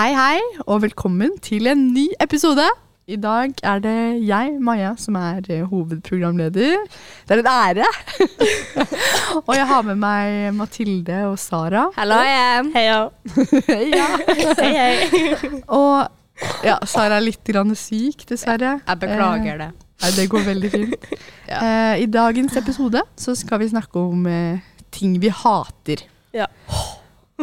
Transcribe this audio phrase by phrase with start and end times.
[0.00, 2.64] Hei, hei, og velkommen til en ny episode.
[3.04, 6.86] I dag er det jeg, Maja, som er eh, hovedprogramleder.
[7.28, 7.88] Det er en ære.
[9.46, 11.82] og jeg har med meg Mathilde og Sara.
[11.98, 12.70] Hallo igjen.
[12.78, 12.94] Heia.
[13.98, 14.06] ja.
[14.62, 15.50] Hei, hei.
[15.66, 16.08] Og
[16.64, 18.78] ja, Sara er litt grann syk, dessverre.
[18.86, 19.68] Jeg beklager det.
[19.74, 21.10] Eh, nei, det går veldig fint.
[21.50, 24.24] Eh, I dagens episode så skal vi snakke om
[24.96, 26.06] ting vi hater.
[26.32, 26.48] Ja.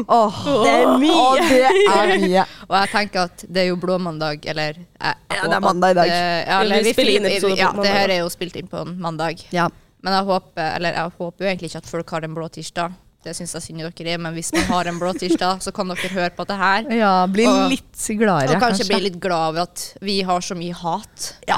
[0.08, 1.16] Åh, Det er mye.
[1.16, 1.62] Oh, det
[1.98, 2.46] er mye.
[2.70, 5.98] Og jeg tenker at det er jo blåmandag, eller eh, Ja, det er mandag i
[6.02, 6.08] dag.
[6.14, 8.30] eh, Ja, eller, Vi vi spiller inn episode på ja, mandag, det her er jo
[8.34, 9.44] spilt inn på en mandag.
[9.56, 9.68] Ja.
[10.04, 12.94] Men jeg håper, eller jeg håper jo egentlig ikke at folk har en blå tirsdag.
[13.26, 15.90] Det syns jeg synd dere er, men hvis man har en blå tirsdag, så kan
[15.92, 16.86] dere høre på det her.
[16.96, 20.56] Ja, bli Og- litt gladere, Og kanskje bli litt glad over at vi har så
[20.56, 21.34] mye hat.
[21.48, 21.58] Ja,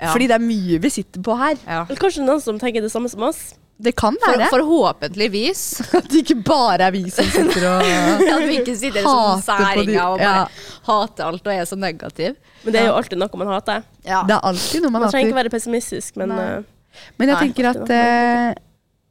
[0.00, 0.10] Ja.
[0.12, 1.54] fordi det er mye vi sitter på her.
[1.66, 1.84] Ja.
[1.88, 3.54] Eller kanskje noen som tenker det samme som oss.
[3.76, 5.62] Det kan For, være forhåpentligvis.
[5.98, 7.88] at det ikke bare er vi som sitter og
[8.36, 10.68] At vi ikke sitter som Hater særinger og bare ja.
[10.86, 12.36] hater alt og er så negativ.
[12.62, 13.82] Men det er jo alltid noe man hater.
[14.06, 14.22] Ja.
[14.28, 16.44] Det er alltid noe man Man trenger ikke være pessimistisk, men Nei.
[16.44, 18.62] eh, Men jeg Nei, tenker at uh, eh,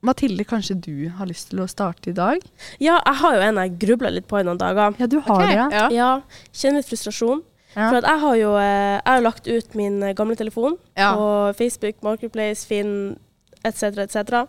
[0.03, 2.39] Mathilde, kanskje du har lyst til å starte i dag?
[2.79, 4.95] ja, jeg har jo en jeg grubla litt på i noen dager.
[4.99, 5.51] Ja, du har okay.
[5.51, 5.89] det, ja.
[5.91, 6.47] ja.
[6.55, 7.43] Kjenner litt frustrasjon.
[7.73, 7.87] Ja.
[7.89, 11.13] For at jeg har jo eh, jeg har lagt ut min gamle telefon Ja.
[11.17, 11.27] på
[11.59, 13.17] Facebook, Marketplace, Finn
[13.63, 14.43] etc., etc.,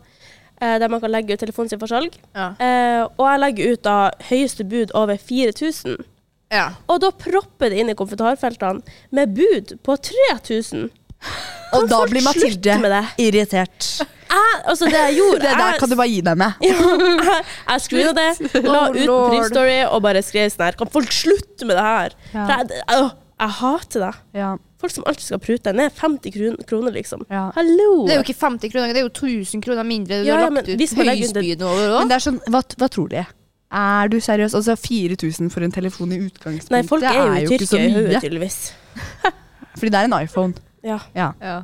[0.63, 2.15] eh, der man kan legge ut telefonen sin for salg.
[2.35, 2.51] Ja.
[2.59, 3.97] Eh, og jeg legger ut da
[4.31, 5.97] høyeste bud over 4000.
[6.55, 6.69] Ja.
[6.89, 8.83] Og da propper det inn i kommentarfeltene
[9.17, 10.91] med bud på 3000.
[11.75, 12.75] Og da blir Mathilde
[13.19, 13.87] irritert.
[14.35, 16.53] Jeg, altså det jeg gjorde Det der jeg- kan du bare gi deg med.
[16.61, 19.31] jeg, jeg screena det, la ut en Lord.
[19.33, 22.17] Priv-story og bare skrev sånn her Kan folk slutte med det her?
[22.35, 22.45] Ja.
[22.45, 23.11] For jeg, øh,
[23.41, 24.13] jeg hater det.
[24.35, 24.57] Ja.
[24.79, 25.63] Folk som alltid skal prute.
[25.65, 27.25] deg ned 50 kron- kroner, liksom.
[27.31, 27.51] Ja.
[27.57, 28.07] Hallo!
[28.07, 30.21] Det er jo ikke 50 kroner, det er jo 1000 kroner mindre.
[30.23, 32.09] Du Ja, ja, har lagt ut høyspyd over Men òg.
[32.09, 33.25] det er sånn, hva, hva tror de?
[33.75, 34.55] Er du seriøs?
[34.55, 38.21] Altså 4000 for en telefon i utgangspunktet Nei, folk er jo i ikke så mye.
[38.21, 38.73] tydeligvis.
[39.79, 40.55] Fordi det er en iPhone.
[40.85, 41.01] Ja.
[41.17, 41.33] Ja.
[41.43, 41.63] Ja.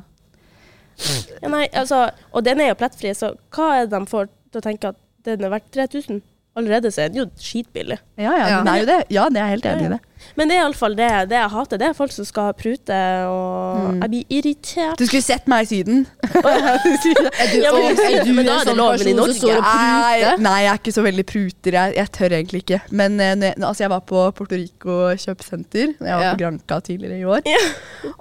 [1.41, 4.59] ja, nei, altså, og den er jo plettfri, så hva er det de får til
[4.61, 6.21] å tenke at den er verdt 3000?
[6.59, 7.97] Allerede så er den jo skitbillig.
[8.19, 8.57] Ja, ja, Ja.
[8.59, 8.99] den er jo det.
[9.09, 9.99] Ja, det er jeg helt enig i det.
[10.37, 11.77] Men det er iallfall det, det jeg hater.
[11.81, 14.01] Det er folk som skal prute, og Mm.
[14.01, 14.97] jeg blir irritert.
[14.97, 16.05] Du skulle sett meg i Syden.
[16.41, 19.35] Er du, Ja, men- er du men da er det sånn lov, men i Norge-
[19.37, 21.71] står og Nei, nei, jeg er ikke så veldig pruter.
[21.77, 22.81] Jeg, jeg tør egentlig ikke.
[22.91, 25.95] Men eh, når jeg, altså, jeg var på Puerto Rico kjøpesenter.
[25.99, 26.33] Jeg var Ja.
[26.33, 27.41] på Granca tidligere i år.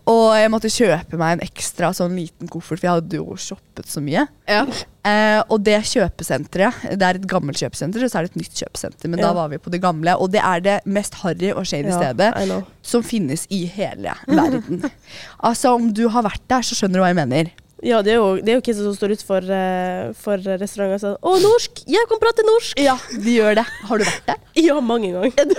[0.07, 3.87] Og jeg måtte kjøpe meg en ekstra sånn liten koffert, for jeg hadde jo shoppet
[3.91, 4.27] så mye.
[4.49, 4.65] Ja.
[5.01, 8.59] Uh, og det kjøpesenteret, det er et gammelt kjøpesenter, og så er det et nytt
[8.61, 9.09] kjøpesenter.
[9.09, 9.27] Men Ja.
[9.29, 12.61] da var vi på det gamle, og det er det mest harry og shady stedet
[12.83, 14.85] som finnes i hele verden.
[15.49, 17.53] altså, om du har vært der, så skjønner du hva jeg mener.
[17.81, 21.01] Ja, det er jo, det er jo kidsa som står utenfor uh, for restauranter og
[21.01, 21.81] sier 'Å, norsk!
[21.89, 23.65] Jeg kan prate norsk!' Ja, de gjør det.
[23.89, 24.41] Har du vært der?
[24.61, 25.55] Ja, mange ganger.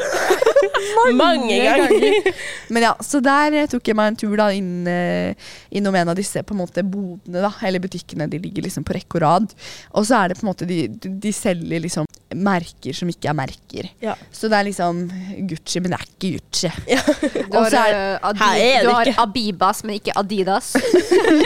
[1.24, 2.30] mange ganger.
[2.70, 6.12] Men ja, så der eh, tok jeg meg en tur da inn, eh, innom en
[6.12, 8.30] av disse på en måte bodene, da, eller butikkene.
[8.30, 9.56] De ligger liksom på rekke og rad.
[9.96, 12.06] Og så er det på en måte de, de, de selger liksom
[12.38, 13.88] merker som ikke er merker.
[14.04, 14.14] Ja.
[14.34, 15.02] Så det er liksom
[15.50, 16.72] Gucci, men det er ikke Gucci.
[17.52, 19.12] Du har, er- eh, Adi er du har.
[19.26, 20.74] Abibas, men ikke Adidas.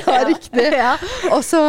[0.06, 0.66] Ja, riktig.
[0.76, 0.94] Ja.
[1.34, 1.60] Og så,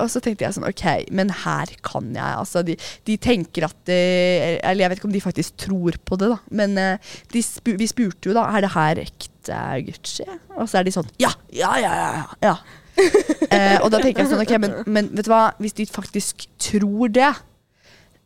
[0.00, 0.84] og så tenkte jeg sånn, ok,
[1.14, 2.38] men her kan jeg.
[2.40, 2.76] Altså, de,
[3.08, 6.38] de tenker at eh, Eller jeg vet ikke om de faktisk tror på det, da.
[6.62, 10.26] Men eh, de spu, vi spurte jo da, er det her ekte Gucci?
[10.56, 12.26] Og så er de sånn, ja, ja, ja, ja.
[12.50, 12.56] ja.
[13.52, 16.46] eh, og da tenker jeg sånn, ok, men, men vet du hva, hvis de faktisk
[16.62, 17.28] tror det,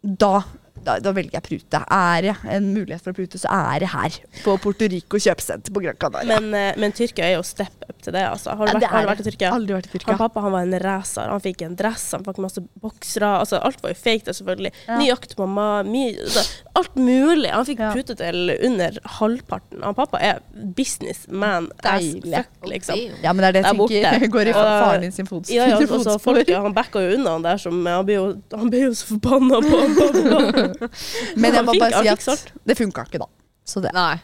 [0.02, 0.42] da
[0.84, 1.80] da, da velger jeg prute.
[1.92, 4.16] Er det en mulighet for å prute, så er det her.
[4.44, 6.38] På Puerto Rico kjøpesenter på Gran Canaria.
[6.40, 8.54] Men, eh, men Tyrkia er jo step up til det, altså.
[8.56, 9.52] Har du vært, har du vært i Tyrkia?
[9.56, 10.14] Aldri vært i Tyrkia.
[10.14, 11.28] Han pappa han var en racer.
[11.28, 13.32] Han fikk en dress, han fikk masse boksere.
[13.42, 14.72] Altså, alt var jo fake, selvfølgelig.
[14.86, 14.98] Ja.
[15.00, 15.50] Ny jaktmamma.
[15.50, 16.46] mamma, mye, altså,
[16.80, 17.50] alt mulig.
[17.52, 17.90] Han fikk Ja.
[17.94, 19.82] pute til under halvparten.
[19.86, 20.40] Han pappa er
[20.76, 22.98] businessman as fuck, liksom.
[23.22, 24.02] Ja, men det er det jeg borte.
[24.02, 24.28] tenker.
[24.34, 25.54] Går i faren din sin fotspor.
[25.54, 28.70] Ja, ja, altså, folk, han backa jo unna han der som Han ble jo, han
[28.72, 30.88] ble jo så forbanna på pappa.
[31.40, 33.30] Men jeg må fikk- bare si at det funka ikke, da.
[33.66, 34.16] Så det Nei.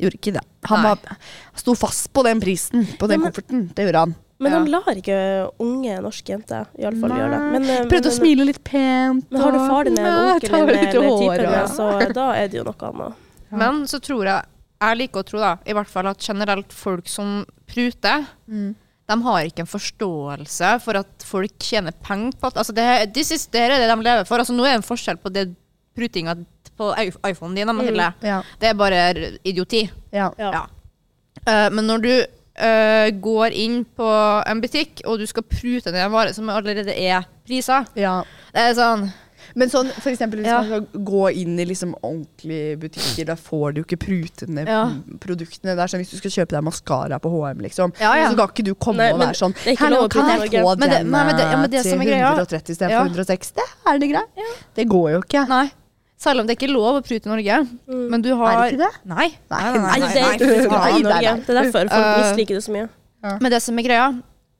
[0.00, 0.44] gjorde ikke det.
[0.70, 0.94] Han Nei.
[0.94, 1.18] var,
[1.58, 3.68] sto fast på den prisen, på den Ja, men- kofferten.
[3.74, 4.14] Det gjorde han.
[4.40, 4.58] Men Ja.
[4.58, 7.40] han lar ikke unge norske jenter iallfall gjøre det.
[7.52, 9.24] Men, eh, Prøvde å smile litt pent.
[9.32, 12.32] Men har du og- far din eller Ja, onkel din eller typen din, så da
[12.34, 13.14] er det jo noe annet.
[13.50, 14.44] Men så tror jeg
[14.80, 18.76] Jeg liker å tro da, i hvert fall at generelt folk som pruter, Mm.
[19.08, 23.60] de har ikke en forståelse for at folk tjener penger på at altså det, det
[23.60, 24.38] er det de lever for.
[24.38, 25.56] Altså Nå er det en forskjell på det
[25.96, 26.36] prutinga
[26.78, 26.94] på
[27.24, 28.12] iPhonen din, mm.
[28.22, 28.42] Ja.
[28.60, 29.90] Det er bare idioti.
[30.12, 30.30] Ja.
[30.38, 30.52] Ja.
[30.52, 30.66] Ja.
[31.44, 32.26] Eh, men når du
[32.58, 34.08] eh, går inn på
[34.46, 38.22] en butikk, og du skal prute ned en vare som allerede er prisa, ja.
[38.52, 39.10] det er sånn
[39.56, 40.58] Men sånn, for eksempel hvis Ja.
[40.60, 44.90] man skal gå inn i liksom ordentlige butikker, da får du ikke prutende Ja.
[45.18, 45.72] produktene.
[45.74, 48.28] Det er sånn Hvis du skal kjøpe deg maskara på HM, liksom, Ja, ja.
[48.30, 51.70] så kan ikke du komme Nei, og være sånn Hallo, kan jeg få Men den
[51.70, 53.04] til som er greia- 130 istedenfor Ja.
[53.04, 53.62] 160?
[53.86, 54.28] Er det greit?
[54.74, 55.48] Det går jo ikke.
[55.48, 55.70] Nei.
[56.18, 57.56] Selv om det er ikke lov å prute i Norge.
[57.86, 58.90] Men du har Er det ikke det?
[59.06, 59.28] Nei.
[59.52, 60.34] Nei, Nei, nei, det er nei.
[60.34, 61.34] ikke for Nei, nei, nei.
[61.46, 62.88] Det er derfor folk Uh, misliker det så mye.
[63.42, 64.08] Men det som er greia,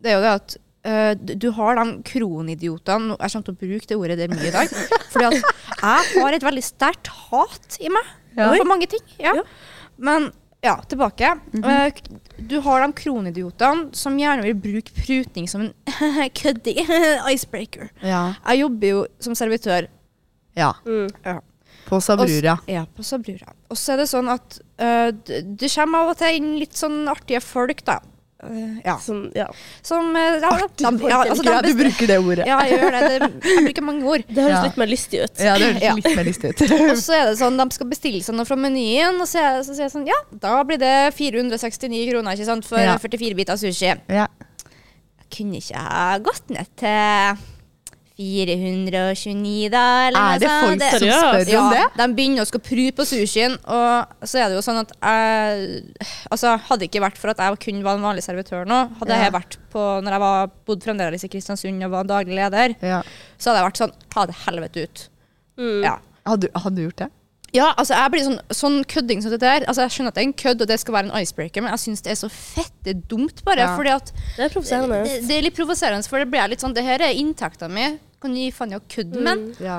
[0.03, 3.61] det er jo det at eh, du- du har de kronidiotene Jeg kommer til å
[3.63, 4.69] bruke det ordet det er mye i dag.
[5.13, 5.35] Fordi at
[6.13, 8.05] jeg har et veldig sterkt hat i meg
[8.39, 8.53] Ja.
[8.55, 9.03] for mange ting.
[9.19, 9.35] Ja.
[9.35, 9.43] Ja.
[9.99, 10.31] Men
[10.63, 11.41] ja, tilbake.
[11.59, 11.91] Eh,
[12.39, 15.75] du har de kronidiotene som gjerne vil bruke prutning som en
[16.41, 16.87] køddig
[17.35, 17.91] icebreaker.
[18.03, 18.35] Ja.
[18.47, 19.89] Jeg jobber jo som servitør.
[20.57, 20.73] ja.
[20.87, 21.09] Mm.
[21.89, 22.59] På Sabrura.
[22.69, 23.55] Ja, på Sabrura.
[23.73, 27.03] Og så er det sånn at uh, det kommer av og til inn litt sånn
[27.09, 27.99] artige folk, da.
[28.39, 28.93] Uh, ja.
[29.03, 29.49] Som, ja.
[29.83, 32.45] Som eh, ja, Artig de- folk, ja, altså, de Ja, du bruker det ordet.
[32.47, 33.01] Ja, jeg gjør det.
[33.09, 33.31] det.
[33.51, 34.23] Jeg bruker mange ord.
[34.29, 34.61] Det høres Ja.
[34.69, 35.41] litt mer lystig ut.
[35.43, 35.95] Ja, det høres Ja.
[35.99, 36.63] litt mer lystig ut.
[36.93, 39.65] Og så er det sånn, de skal bestille seg noe fra menyen, og så, er-
[39.67, 42.95] så sier jeg sånn Ja, da blir det 469 kroner ikke sant, for Ja.
[43.03, 43.91] 44 biter sushi.
[44.07, 44.29] Ja.
[45.19, 47.43] Jeg kunne ikke ha gått ned til
[48.19, 49.83] 429, da?
[50.09, 50.83] Eller Er det noe sånt.
[50.83, 51.85] folk som spør ja, om det?
[52.01, 56.09] de begynner å skal prute på sushien, og så er det jo sånn at jeg
[56.33, 59.15] Altså, hadde det ikke vært for at jeg kun var en vanlig servitør nå, hadde
[59.15, 59.23] Ja.
[59.29, 63.03] jeg vært på Når jeg var, bodde fremdeles i Kristiansund og var daglig leder, Ja.
[63.39, 65.09] så hadde jeg vært sånn Ta det helvete ut.
[65.59, 65.83] Mm.
[65.85, 65.99] Ja.
[66.27, 67.11] Hadde, hadde du gjort det?
[67.55, 69.65] Ja, altså jeg blir sånn, sånn kødding som dette her.
[69.65, 71.71] Altså Jeg skjønner at det er en kødd, og det skal være en icebreaker, men
[71.73, 73.65] jeg syns det er så fette dumt, bare.
[73.65, 73.77] Ja.
[73.77, 74.99] Fordi at Det er provoserende.
[75.05, 77.99] det, det er litt provoserende, for det blir litt sånn Det her er inntekta mi.
[78.23, 79.39] Kan du gi faen i å kødde med?
[79.39, 79.63] Mm.
[79.63, 79.79] Ja.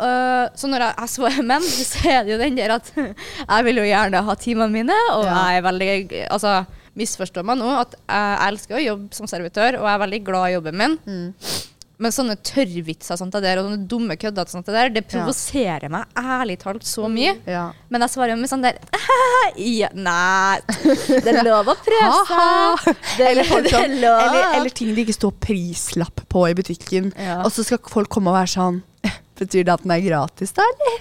[0.00, 2.92] Uh, så når jeg, jeg svarer menn, så er det jo den der at
[3.54, 5.34] jeg vil jo gjerne ha timene mine, og Ja.
[5.50, 5.90] jeg er veldig
[6.30, 6.54] Altså,
[6.96, 10.48] misforstår meg nå, at jeg elsker å jobbe som servitør, og jeg er veldig glad
[10.48, 10.96] i jobben min.
[11.06, 11.68] Mm.
[12.00, 15.08] Men sånne tørrvitser sånt der, og sånne dumme kødder sånt det der, det Ja.
[15.12, 17.34] provoserer meg ærlig talt så mye.
[17.46, 17.66] ja.
[17.92, 18.78] Men jeg svarer jo med sånn der
[19.60, 20.60] ja, Nei,
[21.24, 22.94] det er lov å prøve seg.
[23.20, 27.12] Eller, er eller, eller ting det ikke står prislapp på i butikken.
[27.20, 27.42] Ja.
[27.44, 28.80] Og så skal folk komme og være sånn
[29.40, 30.96] Betyr det at den er gratis, da, eller?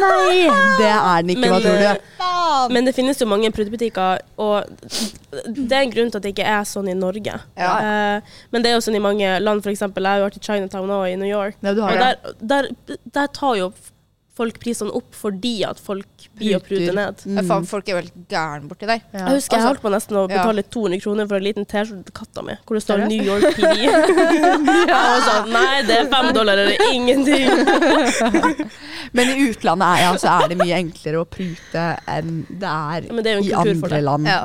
[0.00, 0.46] Nei,
[0.80, 1.50] det er den ikke.
[1.52, 2.04] Hva tror du?
[2.56, 2.74] Faen.
[2.74, 4.70] Men det finnes jo mange prutebutikker, og
[5.46, 7.36] det er en grunn til at det ikke er sånn i Norge.
[7.58, 7.72] Ja.
[7.80, 9.84] Eh, men det er jo sånn i mange land, f.eks.
[9.86, 11.58] Jeg har jo vært i Chinatown og i New York.
[11.62, 13.70] Ja, har og der, der, der tar jo
[14.36, 17.22] folk prisene opp fordi at folk blir å prute ned.
[17.24, 17.40] Mm.
[17.48, 19.00] faen, folk er vel gæren gærne borti der.
[19.12, 19.22] Ja.
[19.30, 20.42] Jeg husker jeg Altså, holdt på nesten å ja.
[20.76, 23.04] 200 kroner for en liten T-skjorte til katta mi, hvor det står?
[23.08, 23.86] New York PD.
[23.86, 27.48] Jeg var sånn, nei, det er fem dollar eller ingenting.
[29.16, 33.08] Men i utlandet er, ja, så er det mye enklere å prute enn det er,
[33.12, 34.28] Men det er i andre land.
[34.28, 34.42] Ja.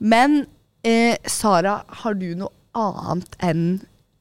[0.00, 0.40] Men
[0.86, 3.64] eh, Sara, har du noe annet enn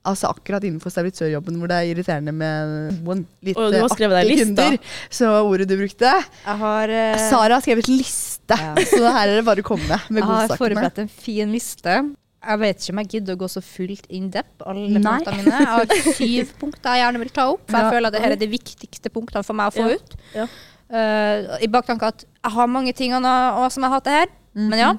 [0.08, 4.22] Altså akkurat innenfor servitørjobben hvor det er irriterende med noen litt Og du har skrevet
[4.24, 4.78] deg kunder,
[5.12, 6.14] så ordet du brukte.
[6.46, 8.72] Jeg har, uh, Sara har skrevet liste, Ja.
[8.94, 10.58] så her er det bare å komme med jeg har godsakene.
[10.64, 11.98] forberedt en fin liste.
[12.40, 15.04] Jeg vet ikke om jeg gidder å gå så fullt in depth alle Nei.
[15.04, 15.60] punktene mine.
[15.60, 17.66] Jeg har syv punkter jeg gjerne vil ta opp.
[17.68, 17.92] For jeg Ja.
[17.92, 20.00] føler at dette er de viktigste punktene for meg å få Ja.
[20.00, 20.16] ut.
[20.34, 20.48] Ja.
[20.90, 24.28] Eh, I baktanke at jeg har mange ting som jeg hater her.
[24.56, 24.94] Men ja.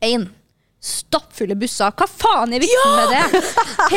[0.00, 0.28] Én.
[0.86, 1.90] Stappfulle busser.
[1.98, 3.40] Hva faen er vitsen med det?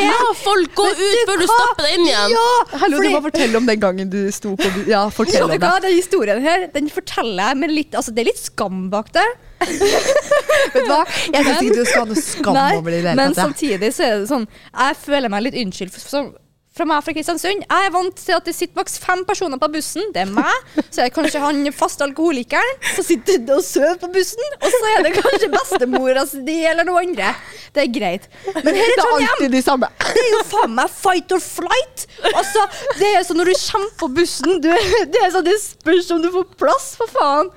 [0.00, 2.34] La folk, gå ut før du stapper deg inn igjen!
[2.34, 5.52] Hallo, Fordi- du må fortelle om den gangen du sto på bu- Ja, fortell om
[5.54, 5.60] det.
[5.62, 5.76] hva.
[5.84, 9.26] Den historien her Den forteller jeg med litt Altså, det er litt skam bak det.
[9.60, 11.02] Vet du hva?
[11.30, 14.14] Jeg syns ikke du skal ha noe skam Nei, over det men samtidig så er
[14.22, 16.30] det sånn Jeg føler meg litt unnskyld For,
[16.76, 19.68] fra meg fra Kristiansund Jeg er vant til at det sitter maks fem personer på
[19.74, 20.06] bussen.
[20.14, 20.68] Det er meg.
[20.86, 24.54] Så er det kanskje han faste alkoholikeren som sitter og sover på bussen.
[24.60, 27.32] Og så er det kanskje bestemora di eller noe andre.
[27.74, 28.30] Det er greit.
[28.54, 29.90] Men her i er Trondheim de samme.
[30.06, 32.06] det er jo faen meg fight or flight!
[32.30, 32.64] Altså,
[33.00, 34.70] det er sånn når du kommer på bussen du,
[35.10, 37.52] Det er sånn, det spørs om du får plass, for faen!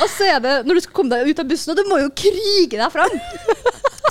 [0.00, 1.98] Og så er det når du skal komme deg ut av bussen, og du må
[2.02, 3.12] jo krige deg fram.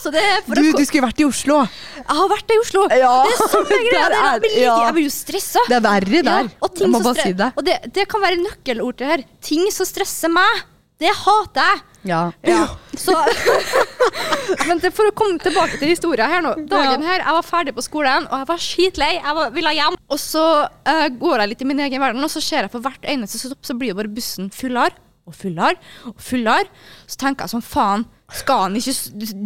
[0.02, 1.60] Så det for Du, du skulle vært i Oslo.
[2.00, 2.86] Jeg har vært i Oslo.
[2.90, 4.16] Ja, Det er sånne greier.
[4.16, 4.76] er- Jeg blir, ja.
[4.88, 5.64] jeg blir jo stressa.
[5.70, 6.50] Det er verre der.
[6.50, 7.50] Ja, jeg må bare si det.
[7.60, 9.24] Og det, det kan være nøkkelord til her.
[9.46, 10.64] Ting som stresser meg.
[11.02, 11.82] Det hater jeg.
[12.10, 12.22] Ja.
[12.46, 12.64] Ja.
[12.98, 13.14] Så,
[14.68, 16.56] men det, for å komme tilbake til historien her nå.
[16.70, 19.12] Dagen her, Jeg var ferdig på skolen, og jeg var skitlei.
[19.20, 19.98] Jeg var, ville hjem.
[20.12, 22.86] Og så uh, går jeg litt i min egen verden, og så ser jeg for
[22.86, 24.98] hvert eneste stopp, så blir jo bare bussen fullere
[25.32, 25.78] og fullere
[26.12, 26.68] og fullere.
[27.08, 28.94] Så tenker jeg sånn, faen, skal han ikke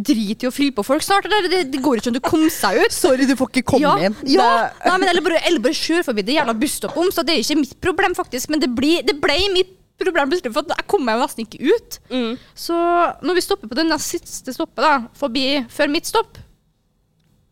[0.06, 1.24] drite i å fylle på folk snart?
[1.26, 1.48] Eller?
[1.50, 2.94] Det, det går ikke an å komme seg ut.
[3.02, 4.18] Sorry, du får ikke komme Ja, inn.
[4.30, 4.50] ja.
[4.76, 7.34] Det- Nei, men eller bare, eller bare kjør forbi det jævla busstoppet om, så det
[7.34, 8.52] er ikke mitt problem, faktisk.
[8.54, 11.72] Men det, blir, det ble mitt problem plutselig, for jeg kom meg jo nesten ikke
[11.72, 11.98] ut.
[12.12, 12.32] Mm.
[12.54, 12.76] Så
[13.24, 16.42] når vi stopper på det nest siste stoppet, da, forbi før mitt stopp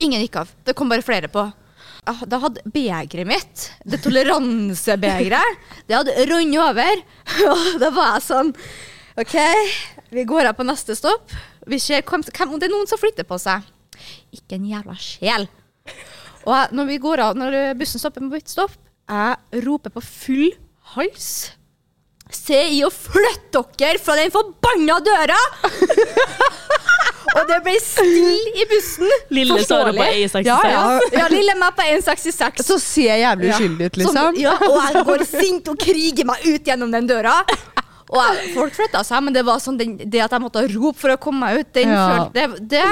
[0.03, 0.49] Ingen gikk av.
[0.67, 1.45] Det kom bare flere på.
[2.11, 7.03] Ah, Da hadde begeret mitt, det toleransebegeret, det hadde runnet over.
[7.53, 8.55] Og da var jeg sånn
[9.21, 9.37] OK,
[10.11, 11.33] vi går av på neste stopp.
[11.71, 13.63] Vi ser hvem, om det er noen som flytter på seg.
[14.35, 15.47] Ikke en jævla sjel.
[16.45, 18.75] Og når vi går av, når bussen stopper på mitt stopp,
[19.07, 20.51] jeg roper på full
[20.95, 21.29] hals.
[22.35, 25.39] Se i å flytte dere fra den forbanna døra!
[27.35, 29.15] og det ble stille i bussen.
[29.35, 30.47] Lille Sara på 1,66.
[30.47, 30.85] Ja, ja.
[31.19, 32.63] Ja, lille meg på 1,66.
[32.67, 34.21] Så ser jeg jævlig uskyldig ut, liksom.
[34.21, 37.41] Som, ja, og jeg går sint og kriger meg ut gjennom den døra.
[38.15, 40.99] Og jeg, folk flytta seg, men det var sånn den, det at jeg måtte rope
[41.01, 42.05] for å komme meg ut, den Ja.
[42.13, 42.85] følte det, det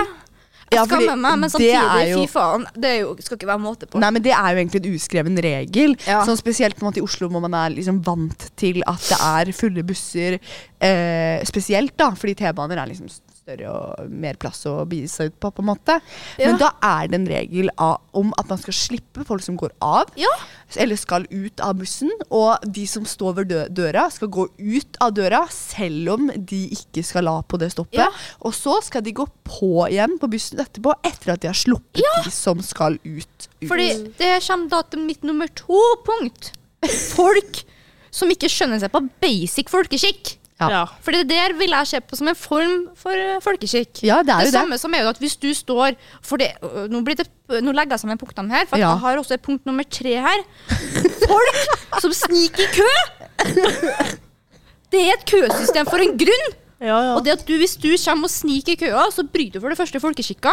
[0.73, 2.63] Jeg Ja, skammer meg, men samtidig, jo- fy faen.
[2.73, 4.01] Det er jo, skal ikke være måte på.
[4.01, 5.93] Nei, men Det er jo egentlig en uskreven regel.
[6.07, 6.23] Ja.
[6.25, 9.19] Sånn Spesielt på en måte i Oslo hvor man er liksom vant til at det
[9.21, 10.39] er fulle busser.
[10.81, 13.11] Eh, spesielt da, fordi T-baner er liksom
[13.43, 15.51] større og mer plass å begi seg ut på.
[15.51, 15.97] på en måte.
[16.39, 16.47] Ja.
[16.51, 19.73] Men da er det en regel av, om at man skal slippe folk som går
[19.83, 20.31] av, Ja.
[20.77, 22.11] eller skal ut av bussen.
[22.31, 26.69] Og de som står ved dø døra, skal gå ut av døra selv om de
[26.71, 27.99] ikke skal la på det stoppet.
[27.99, 28.09] Ja.
[28.43, 32.03] Og så skal de gå på igjen på bussen etterpå, etter at de har sluppet
[32.25, 33.49] de som skal ut.
[33.61, 33.69] ut.
[33.69, 36.53] Fordi det kommer da til mitt nummer to punkt.
[37.15, 37.65] Folk
[38.13, 40.37] som ikke skjønner seg på basic folkeskikk.
[40.63, 40.69] Ja.
[40.71, 40.83] Ja.
[41.03, 44.03] For det der vil jeg se på som en form for eh, folkeskikk.
[44.07, 44.55] Ja, det er jo det.
[44.61, 46.51] samme som er jo at hvis du står for det,
[46.93, 47.27] nå, blir det,
[47.63, 48.93] nå legger jeg sammen punktene her, for Ja.
[48.95, 50.45] jeg har også et punkt nummer tre her.
[51.27, 52.91] Folk som sniker i kø!
[54.93, 56.51] Det er et køsystem for en grunn.
[56.83, 57.13] Ja, ja.
[57.17, 59.73] Og det at du, hvis du kommer og sniker i køa, så bryter du for
[59.73, 60.53] det første folkeskikka.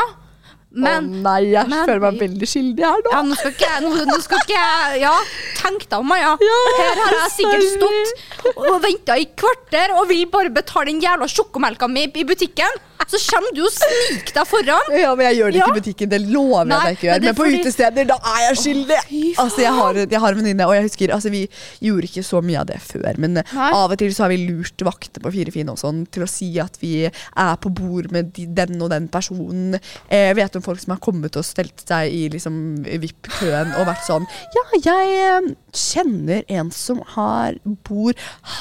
[0.71, 3.11] Men Å nei, jeg men- føler meg veldig skyldig her nå.
[3.11, 5.13] ja, nå skal ikke jeg nå, nå skal ikke jeg Ja,
[5.57, 6.35] tenk deg om, ja.
[6.37, 11.25] Her har jeg sikkert stått og venta i kvarter og vil bare betale den jævla
[11.25, 12.69] sjokomelka mi i butikken.
[13.09, 14.89] Så kommer du og sniker deg foran.
[14.99, 17.07] Ja, men Jeg gjør det ikke i butikken, det lover jeg Nei, at jeg ikke
[17.07, 17.13] gjør.
[17.19, 18.99] men Men, på fordi- utesteder, da er jeg skyldig!
[19.39, 21.41] Altså, jeg har, jeg har en venninne, og jeg husker altså, Vi
[21.81, 23.71] gjorde ikke så mye av det før, men Nei.
[23.71, 26.29] av og til så har vi lurt vakter på Fire fine og sånn til å
[26.29, 29.79] si at vi er på bord med de, den og den personen.
[30.09, 33.87] Eh, Jeg vet om folk som har kommet og stelt seg i liksom, VIP-køen og
[33.89, 37.55] vært sånn Ja, jeg eh, kjenner en som har
[37.87, 38.15] bord.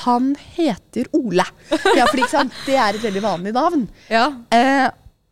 [0.07, 1.45] Han heter Ole.
[1.97, 2.16] Ja, for
[2.66, 3.88] Det er et veldig vanlig navn.
[4.09, 4.27] Ja.
[4.50, 4.90] Eh,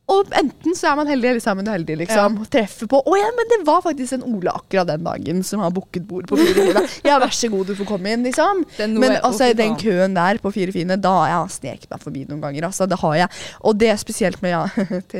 [0.08, 1.96] og enten så er man heldig, eller så er man uheldig.
[1.98, 2.36] liksom.
[2.52, 5.72] Treffer på Å ja, men det var faktisk en Ole akkurat den dagen som har
[5.74, 6.82] booket bord på Fire fine.
[7.04, 8.62] Ja, vær så god, du får komme inn, liksom.
[8.94, 12.22] Men altså, i den køen der på Fire fine, da har jeg sneket meg forbi
[12.28, 12.68] noen ganger.
[12.68, 13.28] altså, Det har jeg.
[13.66, 14.62] Og det er spesielt med ja,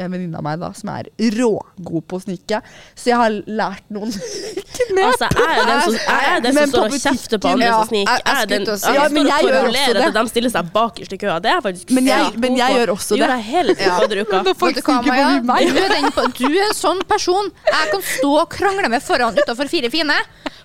[0.00, 2.62] en venninne av meg da, som er rågod på å snike.
[2.96, 4.12] Så jeg har lært noen
[4.78, 5.02] knep.
[5.10, 7.76] Altså, jeg er den som, jeg er den som står og kjefter på andre ja,
[7.82, 8.12] som sniker.
[8.12, 10.02] Er jeg- jeg Jeg den jeg Ja, står men og jeg det.
[10.08, 11.36] at de stiller seg bakerst i køa.
[11.42, 13.36] Det er faktisk Men jeg- men jeg gjør også Det gjør det.
[13.36, 14.42] jeg helt tiden fadderuka.
[14.48, 15.42] Når folk Vet du hva, Maja?
[15.42, 15.68] meg.
[15.72, 19.02] Du er, den, på- du er en sånn person jeg kan stå og krangle med
[19.02, 20.14] foran utafor Fire fine.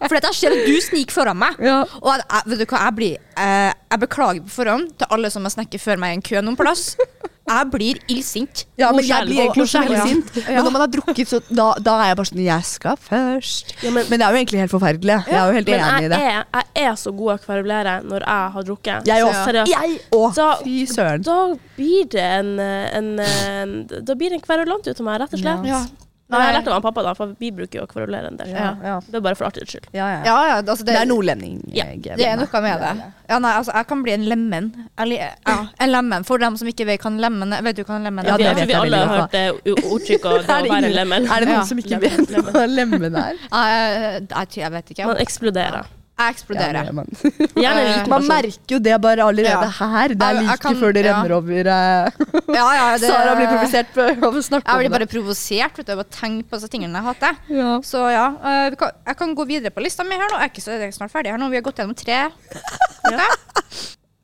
[0.01, 1.55] For jeg ser at du sniker foran meg.
[1.59, 1.83] Ja.
[2.01, 5.45] Og jeg- vet du hva, jeg blir eh, Jeg beklager på forhånd til alle som
[5.47, 6.95] har snekket før meg i en kø noen plass.
[7.47, 8.65] Jeg blir illsint.
[8.75, 10.07] Ja, men jeg blir egentlig også sjel, veldig ja.
[10.09, 10.31] sint.
[10.49, 13.71] Men når man har drukket, så da, da er jeg bare sånn Jeg skal først.
[13.85, 15.15] Ja, men- men, det er jo egentlig helt forferdelig.
[15.29, 16.19] Jeg er jo helt Men enig i det.
[16.19, 16.43] er,
[16.75, 19.07] jeg er så god å kverulere når jeg har drukket.
[19.07, 19.63] Jeg også.
[19.71, 20.41] Jeg òg.
[20.65, 21.23] Fy søren.
[21.23, 21.37] Da
[21.77, 25.39] blir det en, en, en Da blir det en kverulant ut av meg, rett og
[25.45, 25.71] slett.
[25.71, 25.85] Ja.
[26.27, 28.35] Men jeg har lært av han pappa, da, for vi bruker jo å kverulere en
[28.39, 28.49] del.
[28.51, 28.95] Ja, ja.
[28.99, 29.85] Det er bare for artighets skyld.
[29.95, 30.17] Ja, ja.
[30.27, 31.61] Ja, ja, altså Det er nordlending.
[31.71, 32.91] Ja, eh, Det er noe med det.
[33.29, 34.67] Ja, nei, altså, jeg kan bli en lemen.
[34.99, 36.25] Eller, ja, en lemen.
[36.27, 37.63] For dem som ikke vet hva en lemen er.
[37.63, 38.33] Vet du hva en lemen er?
[38.33, 39.45] Ja, vi, det jeg vet vi jeg alle har hørt det
[39.87, 41.29] ordtrykket det å være en lemen.
[41.31, 41.67] Er det noen Ja.
[41.71, 43.43] som ikke Lemmen, vet hva lemmen er?
[43.55, 45.07] Nei, jeg, jeg vet ikke.
[45.13, 45.93] Man eksploderer.
[46.17, 46.77] Jeg eksploderer.
[46.87, 47.49] Ja, men, er man.
[47.61, 49.89] Gjerne en liten man merker jo det bare allerede Ja.
[49.93, 50.07] her.
[50.15, 51.11] Det er Jeg- jeg like kan- før det ja.
[51.13, 51.59] renner over.
[51.59, 52.09] eh,
[52.57, 55.85] Ja, ja, det, Sara blir provosert på av å snakke Jeg blir bare provosert vet
[55.85, 57.37] du, av å tenke på disse tingene jeg hater.
[57.49, 57.77] Ja.
[57.85, 60.39] Så ja, eh, kan, jeg kan gå videre på lista mi her nå.
[60.41, 61.49] Jeg er ikke så er snart ferdig her nå.
[61.49, 62.31] Vi har gått gjennom tre.
[63.11, 63.27] Ja.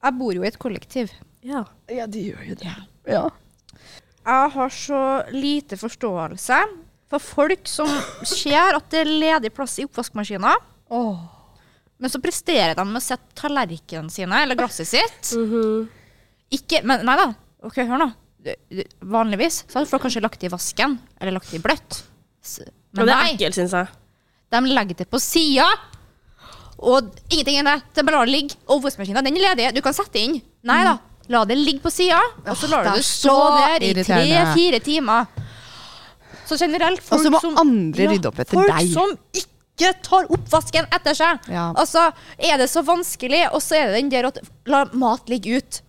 [0.04, 1.12] Jeg bor jo i et kollektiv.
[1.44, 1.64] Ja.
[1.88, 2.74] ja, de gjør jo det.
[3.08, 3.30] Ja.
[4.26, 6.58] Jeg har så lite forståelse
[7.12, 7.88] for folk som
[8.26, 10.56] ser at det er ledig plass i oppvaskmaskiner,
[10.92, 11.20] Åh.
[12.00, 15.34] Men så presterer de med å sette tallerkenene sine eller glasset sitt.
[15.38, 15.88] Mhm.
[16.54, 17.34] Ikke, men nei da.
[17.64, 18.14] Ok, hør nå.
[18.44, 21.64] Det- det- Vanligvis så hadde folk kanskje lagt det i vasken, eller lagt det i
[21.64, 22.02] bløtt.
[22.60, 23.88] Og Men det er ekkelt, syns jeg.
[24.52, 25.66] de legger det på sida.
[26.84, 27.82] Og ingenting enn det.
[27.96, 28.56] Det bare lar det ligge.
[28.68, 29.74] Oppvaskmaskinen den er ledig.
[29.74, 30.42] Du kan sette inn.
[30.64, 30.98] Nei da.
[31.30, 34.80] La det ligge på sida, og så lar du det er stå der i tre-fire
[34.84, 35.28] timer.
[36.46, 38.92] Så generelt folk Og så må som andre rydde opp etter folk deg.
[38.92, 39.53] som ikke
[40.06, 41.48] tar oppvasken etter seg.
[41.52, 41.72] Ja.
[41.80, 44.40] Altså, er det så vanskelig, og så er det den der at
[44.70, 45.82] la mat ligge ut.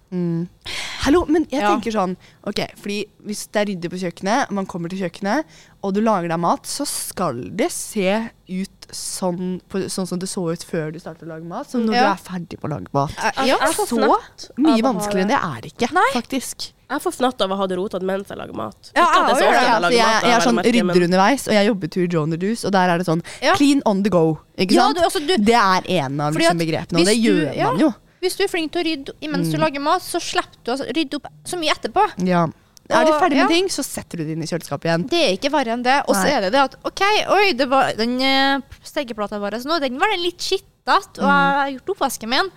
[1.04, 2.14] Hallo, men jeg tenker sånn
[2.48, 5.44] Ok, fordi hvis det er ryddig på kjøkkenet, og man kommer til kjøkkenet,
[5.84, 10.28] og du lager deg mat, så skal det se ut sånn, på, sånn som det
[10.28, 11.68] så ut før du startet å lage mat.
[11.70, 12.02] Som når Ja.
[12.04, 13.12] du er ferdig på å lage mat.
[13.16, 14.20] Jeg, Ja, jeg Så av
[14.60, 15.40] mye vanskeligere enn det.
[15.40, 16.70] er det ikke, faktisk.
[16.90, 18.90] Jeg får fnatt av å ha det rotete mens jeg lager mat.
[18.94, 20.22] Ja, Ikke at det så jeg Ja, jeg for lager jeg, mat.
[20.24, 23.06] jeg er sånn rydder underveis, og jeg jobber til Joner Reduce, og der er det
[23.06, 23.22] sånn
[23.56, 24.38] clean on the go.
[24.58, 24.96] Ikke Ja, sant?
[24.96, 27.94] du, altså, du, det er en av liksom, begrepene, og det gjør du- man jo.
[28.24, 29.54] Hvis du er flink til å rydde imens Mm.
[29.54, 32.04] du lager mat, så slipper du å rydde opp så mye etterpå.
[32.26, 32.46] Ja.
[32.92, 33.48] Er du ferdig med ja.
[33.48, 35.06] ting, så setter du det inn i kjøleskapet igjen.
[35.08, 36.02] Det er ikke verre enn det.
[36.04, 37.00] Og så er det det at OK,
[37.32, 41.24] oi, det var den uh, stekeplata vår så nå, den var den litt skittete, og
[41.24, 42.50] jeg har gjort oppvasken min.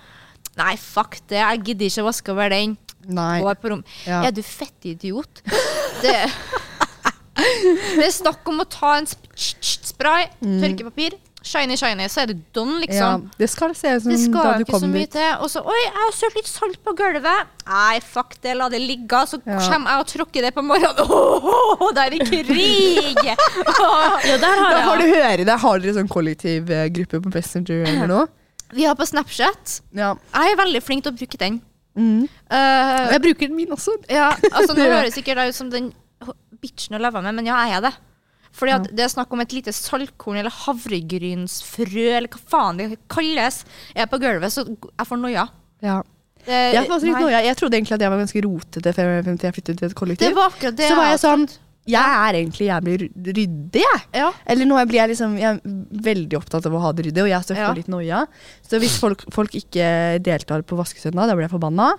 [0.58, 2.76] Nei, fuck det, jeg gidder ikke å vaske over den.
[3.08, 3.40] Nei.
[4.04, 4.24] Ja.
[4.26, 5.44] Er du fettidiot?
[6.04, 6.16] Det,
[7.98, 11.16] det er snakk om å ta en sp spray, tørkepapir,
[11.48, 13.24] shiny, shiny, så er det done, Ja, liksom.
[13.40, 15.12] det skal se ut som Det da du ikke så kom mye dit.
[15.16, 15.30] til.
[15.42, 17.48] Og så Oi, jeg har sølt litt salt på gulvet.
[17.68, 19.22] Nei, fuck det, la det ligge.
[19.32, 19.58] Så Ja.
[19.72, 21.00] kommer jeg og tråkker det på morgenen.
[21.08, 23.18] Åh, der er krig!
[23.18, 24.28] Åh.
[24.28, 25.60] Ja, der har Da får jeg du høre det.
[25.64, 28.28] Har dere sånn kollektivgruppe på Messenger eller noe?
[28.74, 29.80] Vi har på Snapchat.
[29.96, 30.14] Ja.
[30.36, 31.62] Jeg er veldig flink til å bruke den.
[31.98, 32.28] Mm.
[32.52, 33.96] Eh, Jeg bruker den min også.
[34.10, 35.94] ja, altså Nå Det høres sikkert jeg ut som den
[36.62, 37.94] bitchen å leve med, men ja, jeg er det.
[38.58, 42.98] Fordi at det er snakk om et lite saltkorn eller havregrynsfrø eller hva faen det
[43.12, 43.64] kalles,
[43.96, 45.48] er på gulvet, så jeg får noia.
[45.86, 46.02] Ja.
[46.46, 49.96] Det- Jeg, jeg trodde egentlig at jeg var ganske rotete før jeg flyttet til et
[49.96, 50.28] kollektiv.
[50.30, 50.88] Det var akkurat det.
[50.90, 51.48] Så var jeg jeg sånn
[51.88, 54.02] Jeg er egentlig jævlig ryddig, jeg.
[54.20, 54.32] Ja.
[54.46, 55.76] Eller nå blir jeg liksom Jeg er
[56.08, 57.72] veldig opptatt av å ha det ryddig, og jeg også Ja.
[57.74, 58.26] litt noia.
[58.68, 61.94] Så hvis folk, folk ikke deltar på vaskesøndag, da blir jeg forbanna.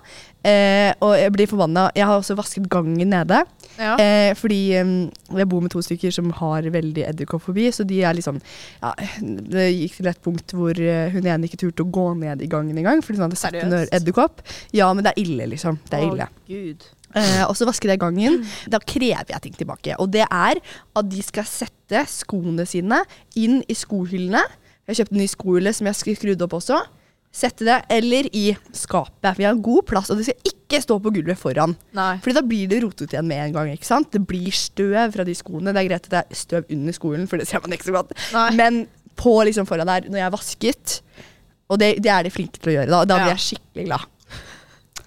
[0.45, 3.41] Eh, og jeg blir forbanna Jeg har også vasket gangen nede.
[3.77, 3.97] Ja.
[3.99, 8.15] Eh, fordi um, jeg bor med to stykker som har veldig edderkoppfobi, så de er
[8.15, 8.39] liksom
[8.81, 12.41] ja, Det gikk til et punkt hvor eh, hun ene ikke turte å gå ned
[12.45, 14.43] i gangen engang, fordi hun hadde sett en edderkopp.
[14.75, 15.81] Ja, men det er ille, liksom.
[15.89, 16.29] Det er ille.
[16.29, 16.87] Å, Gud.
[17.17, 18.43] Eh, og så vasket jeg gangen.
[18.69, 19.95] Da krever jeg ting tilbake.
[20.01, 23.01] Og det er at de skal sette skoene sine
[23.39, 24.43] inn i skohyllene.
[24.85, 26.79] Jeg har kjøpt en ny skohylle som jeg skrudde opp også.
[27.29, 29.35] Sette det, eller i skapet.
[29.37, 31.75] Vi har god plass, og det skal ikke stå på gulvet foran.
[31.97, 32.15] Nei.
[32.23, 33.69] Fordi da blir det rotet igjen med en gang.
[33.73, 34.09] ikke sant?
[34.13, 35.73] Det blir støv fra de skoene.
[35.73, 37.97] Det er greit at det er støv under skolen, for det ser man ikke så
[37.99, 38.15] godt.
[38.33, 38.47] Nei.
[38.57, 38.79] Men
[39.19, 40.95] på liksom foran der, når jeg har vasket,
[41.69, 44.07] og det, det er de flinke til å gjøre, da, da blir jeg skikkelig glad.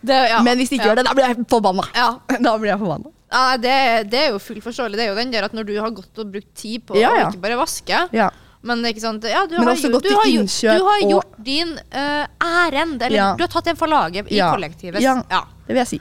[0.03, 0.43] Det, ja.
[0.43, 1.85] Men hvis de ikke gjør det, da blir jeg forbanna.
[1.95, 2.09] ja.
[2.47, 3.13] Da blir jeg forbanna.
[3.33, 3.75] Ja, det,
[4.13, 4.99] det er jo fullt forståelig.
[4.99, 7.13] Det er jo den der at når du har gått og brukt tid på Ja,
[7.17, 7.29] ja.
[7.29, 8.27] å ikke bare vaske, Ja.
[8.63, 12.27] men ikke sant ja, du har, gjort, du har, gjort, Du har gjort din uh,
[12.45, 15.01] ærend, eller du har tatt en for laget i kollektivet.
[15.01, 15.17] Ja.
[15.33, 15.47] Ja.
[15.67, 16.01] Det vil jeg si.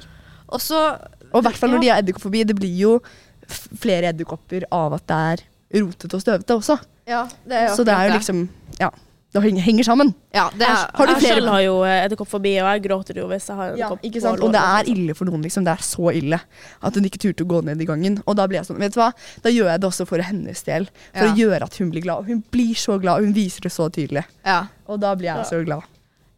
[0.51, 0.81] Og så
[1.31, 2.43] Og i hvert fall når de har edderkoppfobi.
[2.43, 2.97] Det blir jo
[3.79, 5.45] flere edderkopper av at det er
[5.85, 6.75] rotete og støvete også.
[7.07, 8.43] Ja, det Så det er jo liksom
[8.81, 8.89] Ja.
[9.31, 10.13] Det henger, sammen.
[10.35, 13.27] Ja, det er, Har du jeg selv har jo eh, edderkoppfobi, og jeg gråter jo
[13.29, 14.43] hvis jeg har Ja, edderkopp sant?
[14.43, 15.41] Og det er ille for noen.
[15.45, 16.39] liksom Det er så ille
[16.83, 18.19] at hun ikke turte å gå ned i gangen.
[18.27, 19.13] Og da blir jeg sånn, vet du hva?
[19.41, 20.89] Da gjør jeg det også for hennes del.
[21.15, 21.31] For Ja.
[21.31, 22.17] å gjøre at hun blir glad.
[22.19, 24.25] Og hun blir så glad, og hun viser det så tydelig.
[24.45, 24.67] ja.
[24.91, 25.83] Og da blir jeg så glad.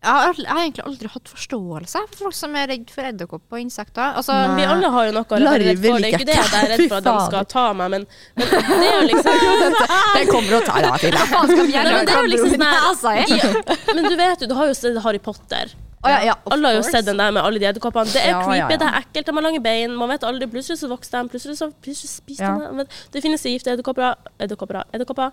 [0.04, 3.56] Jeg, har, jeg har egentlig aldri hatt forståelse for folk som er redd for edderkopper
[3.56, 4.18] og insekter.
[4.20, 6.04] Altså, Vi alle har jo noe å være redd for.
[6.04, 8.08] Det er ikke det at jeg er redd for at de skal ta meg, men,
[8.36, 9.40] men det er jo liksom
[10.18, 11.18] Den kommer og tar deg til.
[11.32, 14.52] faen skal vi Nei, gjøre men det er jo liksom sånn Men du vet jo,
[14.52, 15.74] du har jo sett Harry Potter.
[16.04, 18.12] Oh, ja, ja, Alle har jo sett den der med alle de edderkoppene.
[18.12, 18.68] Det er Ja, creepy, ja.
[18.76, 19.94] det er ekkelt, de har lange bein.
[19.96, 20.50] Man vet aldri.
[20.52, 22.58] Plutselig så vokser de, plutselig så plutselig spiser Ja.
[22.60, 22.92] de dem.
[23.16, 24.18] Det finnes gifte edderkopper.
[24.36, 24.84] Edderkopper.
[24.92, 25.32] edderkopper.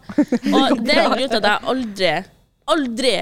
[0.54, 2.12] Og det er en grunn til at jeg aldri,
[2.70, 3.14] aldri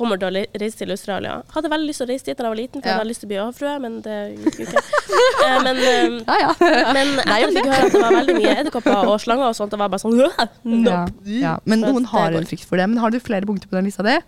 [0.00, 1.36] kommer til å reise til Australia.
[1.54, 3.22] Hadde veldig lyst til å reise dit da jeg var liten, for jeg hadde lyst
[3.22, 4.84] til å bli havfrue, men det gikk jo ikke.
[5.40, 6.50] Eh, men eh, Ja, ja.
[6.94, 9.56] men etter at jeg fikk høre at det var veldig mye edderkopper og slanger og
[9.56, 10.98] sånt, det var bare sånn Ja, Nope.
[11.32, 11.54] ja.
[11.64, 12.86] Men Men noen har en frykt for det.
[12.92, 14.18] Men har du flere punkter på den lista di?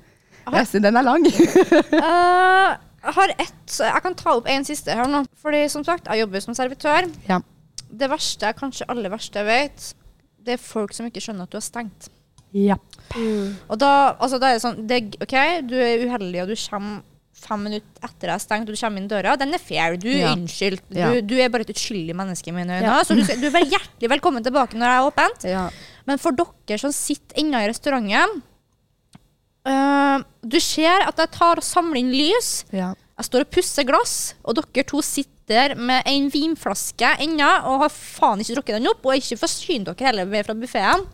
[0.80, 1.26] Den er lang.
[2.02, 5.24] Eh, jeg har ett så Jeg kan ta opp en siste her nå.
[5.42, 7.08] Fordi som sagt, jeg jobber som servitør.
[7.28, 7.40] Ja.
[7.92, 9.88] Det verste, kanskje aller verste jeg vet,
[10.42, 12.08] det er folk som ikke skjønner at du har stengt.
[12.52, 12.76] Ja.
[13.68, 15.34] Og da, altså, da er det sånn det, OK,
[15.68, 17.00] du er uheldig, og du kommer
[17.42, 19.32] fem minutter etter jeg har stengt, og du kommer inn døra.
[19.40, 19.96] Den er fair.
[19.98, 20.32] Du er Ja.
[20.36, 20.84] unnskyldt.
[20.94, 21.10] Ja.
[21.10, 22.86] Du, du er bare et uskyldig menneske i mine øyne.
[22.86, 23.00] Ja.
[23.02, 25.44] Så du, du er bare hjertelig velkommen tilbake når jeg er åpent.
[25.50, 25.64] Ja.
[26.06, 28.42] Men for dere som sitter inne i restauranten
[29.66, 32.64] øh, Du ser at jeg tar og samler inn lys.
[32.72, 32.92] ja.
[33.18, 34.12] Jeg står og pusser glass,
[34.42, 35.30] og dere to sitter
[35.78, 40.08] med en vinflaske ennå og har faen ikke drukket den opp, og ikke forsynt dere
[40.10, 41.06] heller med fra buffeen.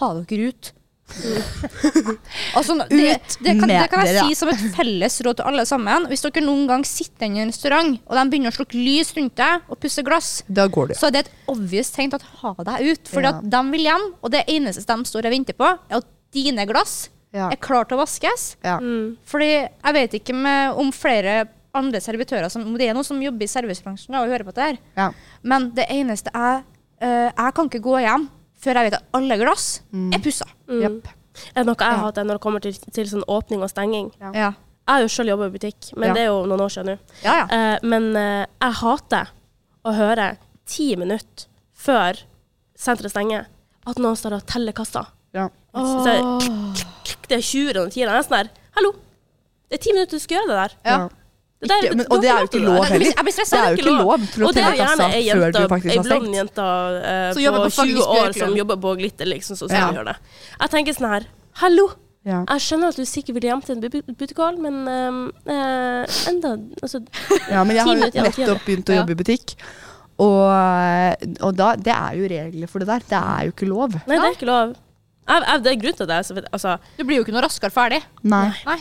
[0.00, 0.72] Ha dere ut.
[2.58, 3.12] altså, det,
[3.44, 6.06] det, kan, det kan jeg si som et felles råd til alle sammen.
[6.10, 9.36] Hvis dere noen gang sitter i en restaurant, og de begynner å slukke lys rundt
[9.38, 10.94] deg og pusse glass, Da går du.
[10.98, 13.12] så er det et obvious tegn til å ha deg ut.
[13.12, 13.40] Fordi Ja.
[13.56, 17.08] de vil hjem, og det eneste de står og venter på, er at dine glass
[17.32, 17.50] Ja.
[17.50, 18.56] er klare til å vaskes.
[18.64, 18.78] Ja.
[18.80, 19.16] Mm.
[19.26, 23.46] Fordi jeg vet ikke med, om flere andre servitører som Det er noen som jobber
[23.46, 24.78] i servicebransjen og hører på det her.
[24.96, 25.10] Ja.
[25.42, 29.36] Men det eneste er uh, Jeg kan ikke gå hjem før jeg vet at alle
[29.38, 30.46] glass er pussa.
[30.66, 30.80] Mm.
[30.82, 31.08] Yep.
[31.52, 31.98] Er det noe jeg Ja.
[32.00, 34.08] hater når det kommer til, til sånn åpning og stenging?
[34.20, 34.30] Ja.
[34.32, 34.48] Ja.
[34.86, 36.14] Jeg har jo sjøl jobba i butikk, men Ja.
[36.14, 36.96] det er jo noen år siden nå.
[37.24, 37.46] Ja, ja.
[37.52, 39.32] Eh, men uh, jeg hater
[39.84, 40.28] å høre
[40.64, 42.22] ti minutter før
[42.78, 43.46] senteret stenger,
[43.86, 45.04] at noen står og teller kassa.
[45.36, 45.48] Ja.
[45.74, 46.16] Så det,
[47.28, 48.00] det er 20 eller 10.
[48.00, 48.92] Jeg er sånt der Hallo!
[49.68, 50.74] Det er ti minutter du skal gjøre det der.
[50.86, 50.96] Ja.
[51.60, 53.06] Det der- Ikke, men, og det er jo ikke lov heller.
[53.06, 53.56] Jeg blir- stressa.
[53.56, 55.96] Det er jo ikke lov til å det er telle gjerne kassa før du faktisk
[55.96, 56.66] har blond ei jente
[57.10, 59.86] eh, jobber på på 20 år som jobber på Glitter, liksom, som Ja.
[59.92, 60.16] gjøre det.
[60.60, 61.26] Jeg tenker sånn her
[61.62, 61.86] Hallo!
[62.26, 62.42] Ja.
[62.50, 66.56] Jeg skjønner at du sikkert vil hjem til en bu- butikal, men ehm, eh, enda
[66.82, 67.00] Altså,
[67.54, 69.54] Ja, men jeg har jo nettopp begynt å jobbe i butikk.
[70.18, 70.50] Og,
[71.44, 73.00] og da, det er jo regler for det der.
[73.08, 73.96] Det er jo ikke lov.
[74.08, 74.74] nei, det er ikke lov.
[75.28, 76.18] Jeg, jeg, det er grunn til det.
[76.26, 78.02] Så, vet- altså, Du blir jo ikke noe raskere ferdig.
[78.22, 78.50] Nei.
[78.66, 78.78] Nei.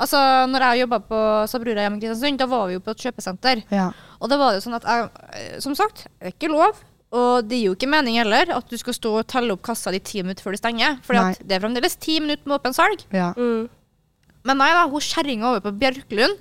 [0.00, 3.02] Altså, når jeg jobba på Sabrura hjemme i Kristiansund, da var vi jo på et
[3.04, 3.64] kjøpesenter.
[3.74, 3.90] Ja.
[4.20, 6.80] Og da var det jo sånn at jeg, eh, som sagt, det er ikke lov.
[7.10, 9.90] Og det gir jo ikke mening heller at du skal stå og telle opp kassa
[9.90, 11.00] di ti minutter før de stenger.
[11.04, 13.04] For det er fremdeles ti minutter med åpen salg.
[13.12, 13.34] ja.
[13.36, 13.68] mm.
[14.48, 16.38] Men nei da, hun kjerringa over på Bjørklund,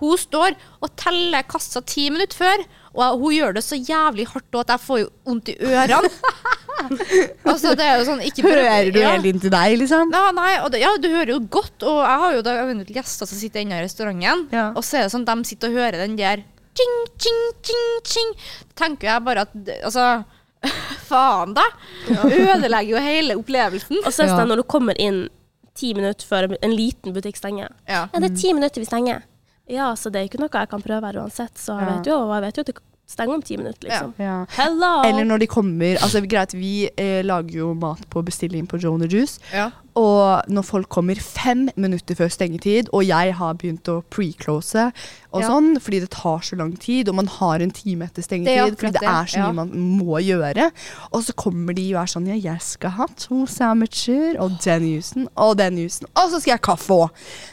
[0.00, 2.64] hun står og teller kassa ti minutter før.
[2.94, 6.10] Og hun gjør det så jævlig hardt at jeg får jo vondt i ørene.
[7.52, 9.10] altså, det er jo sånn ikke prøv- Hører du Ja.
[9.14, 10.12] helt inn til deg, liksom?
[10.12, 11.82] Ja, nei, og det, ja, du hører jo godt.
[11.82, 14.46] Og jeg har jo da eventuelt gjester som sitter inne i restauranten.
[14.52, 14.68] Ja.
[14.74, 16.44] Og så er det sånn de sitter og hører den der
[16.74, 18.32] ting, ting, ting, ting.
[18.74, 20.24] tenker jeg bare at det- Altså,
[21.10, 21.64] faen, da.
[22.08, 23.98] Ødelegger jo hele opplevelsen.
[24.04, 25.28] Og så er det sånn når du kommer inn
[25.74, 27.68] ti minutter før en liten butikk stenger.
[27.88, 28.06] Ja.
[28.12, 29.22] Ja, det er ti minutter vi stenger.
[29.68, 31.54] Ja, så det er ikke noe jeg kan prøve her uansett.
[31.58, 31.96] Så jeg Ja.
[31.96, 34.12] vet jo, jeg vet jo at det stenger om ti minutter, liksom.
[34.16, 34.46] Ja.
[34.56, 34.92] Hello!
[35.04, 39.04] Eller når de kommer Altså greit, vi eh, lager jo mat på bestilling på Joan
[39.08, 39.40] Juice.
[39.52, 39.70] Ja.
[39.94, 44.88] Og når folk kommer fem minutter før stengetid, og jeg har begynt å pre-close
[45.30, 45.48] og Ja.
[45.48, 48.74] sånn, fordi det tar så lang tid, og man har en time etter er stengetid,
[48.74, 49.52] det fordi det er så mye ja.
[49.52, 50.70] man må gjøre.
[51.12, 54.88] Og så kommer de og er sånn Ja, jeg skal ha to sandwicher, og den
[54.96, 57.10] jusen og den jusen, og så skal jeg ha kaffe òg.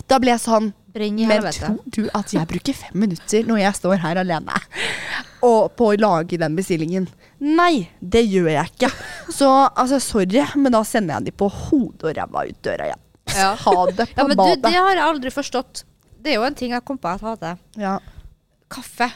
[0.08, 4.02] Da ble jeg sånn Men tror du at jeg bruker fem minutter når jeg står
[4.04, 4.60] her alene
[5.42, 7.08] og på å lage den bestillingen?
[7.42, 8.92] Nei, det gjør jeg ikke.
[9.34, 13.02] Så altså, sorry, men da sender jeg de på hodet og ræva ut døra igjen.
[13.32, 13.50] Ja.
[13.58, 15.84] Ha det på Ja, men du, det har jeg aldri forstått.
[16.22, 17.62] Det er jo en ting jeg kom på at jeg hater.
[17.82, 17.98] Ja.
[18.72, 19.10] Kaffe.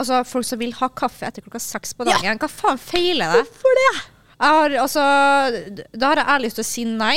[0.00, 2.40] Altså, folk som vil ha kaffe etter klokka seks på dagen.
[2.40, 3.44] Hva faen feiler det?
[3.46, 3.92] Hvorfor det?
[4.40, 5.02] Har, altså,
[5.92, 7.16] da har jeg lyst til å si nei.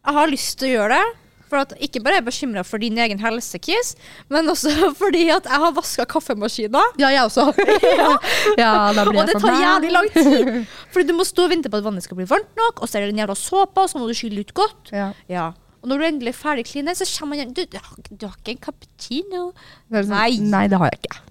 [0.00, 1.19] Jeg har lyst til å gjøre det.
[1.50, 3.96] For at Ikke bare er jeg bekymra for din egen helse, Kiss,
[4.30, 6.92] men også fordi at jeg har vaska kaffemaskiner.
[7.00, 7.50] Ja, jeg også.
[8.62, 10.52] ja, da blir jeg Og det tar jævlig lang tid.
[10.94, 12.98] Fordi du må stå og vente på at vannet skal bli varmt nok, og så
[12.98, 14.94] er det den jævla såpa, og så må du skylle ut godt.
[14.94, 15.10] Ja.
[15.30, 15.50] Ja.
[15.80, 18.52] Og når du endelig er ferdig cleaner, så kommer man igjen Du, du, har, ikke
[18.52, 19.46] en cappuccino?
[19.88, 20.36] Det sånn, Nei.
[20.44, 21.22] Nei, det har jeg ikke.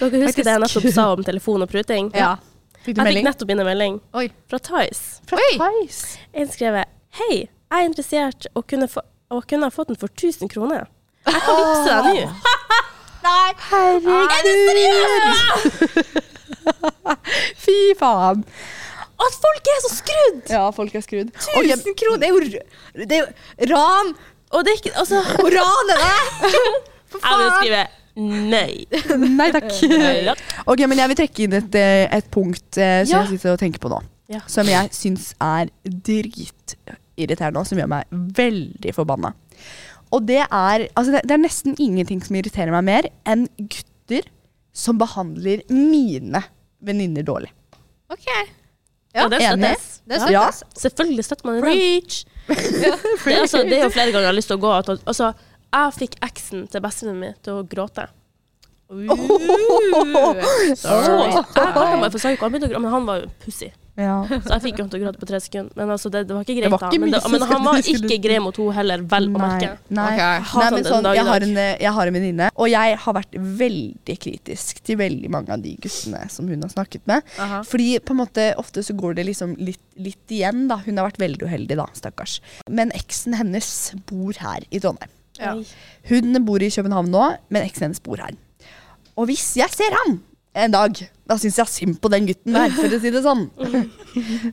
[0.00, 2.08] Dere husker det jeg nettopp sa om telefon og pruting?
[2.16, 2.34] Ja.
[2.82, 4.26] Fikk du Jeg fikk nettopp inn en melding Oi.
[4.50, 5.20] fra Tice.
[5.28, 5.52] Fra Oi.
[5.60, 6.00] Theis.
[6.34, 6.88] En skrevet
[7.20, 10.86] Hei, jeg er interessert og kunne, få, og kunne ha fått den for 1000 kroner.
[11.26, 12.30] Jeg kan vippse deg nå.
[13.26, 13.50] Nei!
[13.70, 14.30] Herregud!
[17.62, 18.42] Fy faen.
[19.22, 20.40] At folk er så skrudd!
[20.50, 21.30] Ja, folk er skrudd.
[21.54, 22.18] 1000 kroner!
[22.18, 22.38] Det er jo,
[23.06, 24.14] det er jo ran!
[24.52, 26.18] Og det er ikke Altså, Å rane deg!
[27.12, 27.30] For faen.
[27.30, 28.72] jeg vil skrive nei.
[29.38, 29.70] Nei takk.
[29.88, 30.34] Nei.
[30.68, 33.22] Ok, men jeg vil trekke inn et, eh, et punkt eh, som Ja.
[33.22, 34.02] jeg sitter og tenker på nå.
[34.32, 34.42] Ja.
[34.52, 35.70] Som jeg syns er
[37.16, 39.32] dritirriterende, og som gjør meg veldig forbanna.
[40.12, 44.28] Og det er Altså, det, det er nesten ingenting som irriterer meg mer enn gutter
[44.72, 46.42] som behandler mine
[46.82, 47.52] venninner dårlig.
[48.12, 48.28] OK.
[49.12, 49.88] Ja, det er støttes.
[50.08, 50.46] Det Ja.
[50.76, 51.72] Selvfølgelig støtter man det.
[52.48, 52.96] Ja.
[53.24, 54.70] Det er, altså, det er jo flere ganger jeg har lyst til å gå.
[54.74, 55.28] At, altså,
[55.72, 58.08] jeg fikk eksen til bestevennen min til å gråte.
[60.76, 63.70] Så, jeg kalte meg Jeg, jeg, Han begynte å gråte, men han var jo pussy.
[63.98, 64.22] Ja.
[64.44, 65.72] Så jeg fikk jo han til å gråte på tre sekunder.
[65.76, 67.00] Men altså, det, det var ikke greit, var ikke da.
[67.02, 69.70] Men, det, men han var ikke grei mot henne heller, vel å merke.
[69.92, 70.06] Nei.
[70.14, 70.46] okay.
[70.62, 74.18] Nei, men sånn, jeg, har en, jeg har en venninne, og jeg har vært veldig
[74.26, 77.32] kritisk til veldig mange av de guttene som hun har snakket med.
[77.42, 77.62] Aha.
[77.68, 80.80] Fordi på en måte ofte så går det liksom litt, litt igjen, da.
[80.86, 82.38] Hun har vært veldig uheldig, da, stakkars.
[82.72, 83.68] Men eksen hennes
[84.08, 85.12] bor her i Trondheim.
[85.40, 85.54] Ja.
[86.08, 88.36] Hun bor i København nå, men eksen hennes bor her.
[89.20, 90.22] Og hvis jeg ser han
[90.54, 93.46] en dag, da syns jeg synd på den gutten der, for å si det sånn.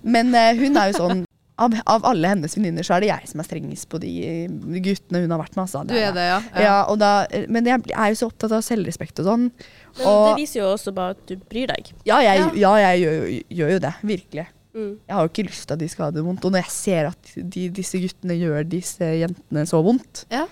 [0.04, 1.26] Men eh, hun er jo sånn
[1.60, 4.54] av, av alle hennes venninner så er det jeg som er strengest på de eh,
[4.80, 5.66] guttene hun har vært med.
[5.66, 5.82] Altså.
[5.90, 6.38] Du er det, ja.
[6.64, 7.10] Ja, og da,
[7.52, 9.50] men jeg er jo så opptatt av selvrespekt og sånn.
[9.98, 11.92] Men Og- det viser jo også bare at du bryr deg.
[12.08, 13.28] Ja, jeg, ja, jeg gjør,
[13.60, 13.94] gjør jo det.
[14.14, 14.48] Virkelig.
[14.70, 14.90] Mm.
[15.04, 16.46] Jeg har jo ikke lyst til at de skal ha det vondt.
[16.48, 20.46] Og når jeg ser at de, disse guttene gjør disse jentene så vondt, Ja.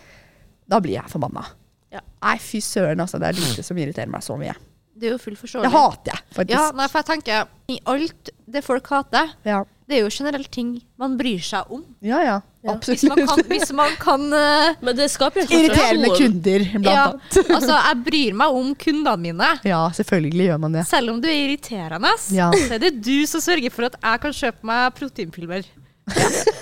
[0.67, 1.45] da blir jeg forbanna.
[1.93, 2.01] Ja.
[2.19, 3.15] Nei, fy søren, altså.
[3.23, 4.57] Det er lite som irriterer meg så mye.
[4.97, 5.71] Det er jo fullt Det forståelig.
[5.71, 6.57] hater jeg, faktisk.
[6.57, 10.49] Ja, nei, for jeg tenker i alt det folk hater, Ja, det er jo generelt
[10.51, 11.83] ting man bryr seg om.
[12.01, 12.21] ja.
[12.25, 12.73] ja, Ja.
[12.83, 13.47] Hvis man absolutt.
[13.47, 17.37] kan, hvis man kan eh, Men det skaper jo Irriterende kunder, blant Ja, annet.
[17.55, 19.51] altså, jeg bryr meg om kundene mine.
[19.63, 20.83] Ja, selvfølgelig gjør man det.
[20.89, 22.49] Selv om du er irriterende, Ja.
[22.51, 25.63] så er det du som sørger for at jeg kan kjøpe meg proteinpulver.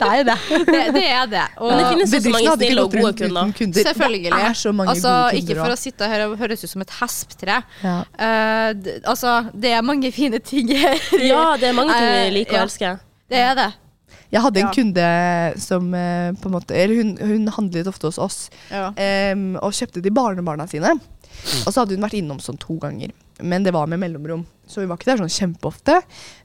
[0.00, 0.34] Det er det.
[0.66, 1.42] Det, det er det.
[1.60, 3.52] Og det finnes så mange snille og gode kunder.
[3.56, 3.84] kunder.
[3.86, 4.32] selvfølgelig.
[4.32, 6.82] Det er så mange altså, gode ikke for å sitte her og høres ut som
[6.84, 7.60] et hesptre.
[7.84, 7.94] Ja.
[8.18, 10.98] Uh, d- altså, det er mange fine ting her.
[11.20, 12.98] Ja, det er mange ting vi Eh, liker og elsker.
[13.30, 13.68] Det er det.
[14.30, 14.74] Jeg hadde en Ja.
[14.74, 15.06] kunde
[15.62, 18.36] som eh, på en måte Eller hun, hun handlet ofte hos oss
[18.70, 18.92] Ja.
[18.96, 20.92] em, og kjøpte til barnebarna sine.
[21.66, 23.10] Og så hadde hun vært innom sånn to ganger.
[23.42, 24.44] Men det var med mellomrom.
[24.66, 25.96] Så hun var ikke der sånn kjempeofte.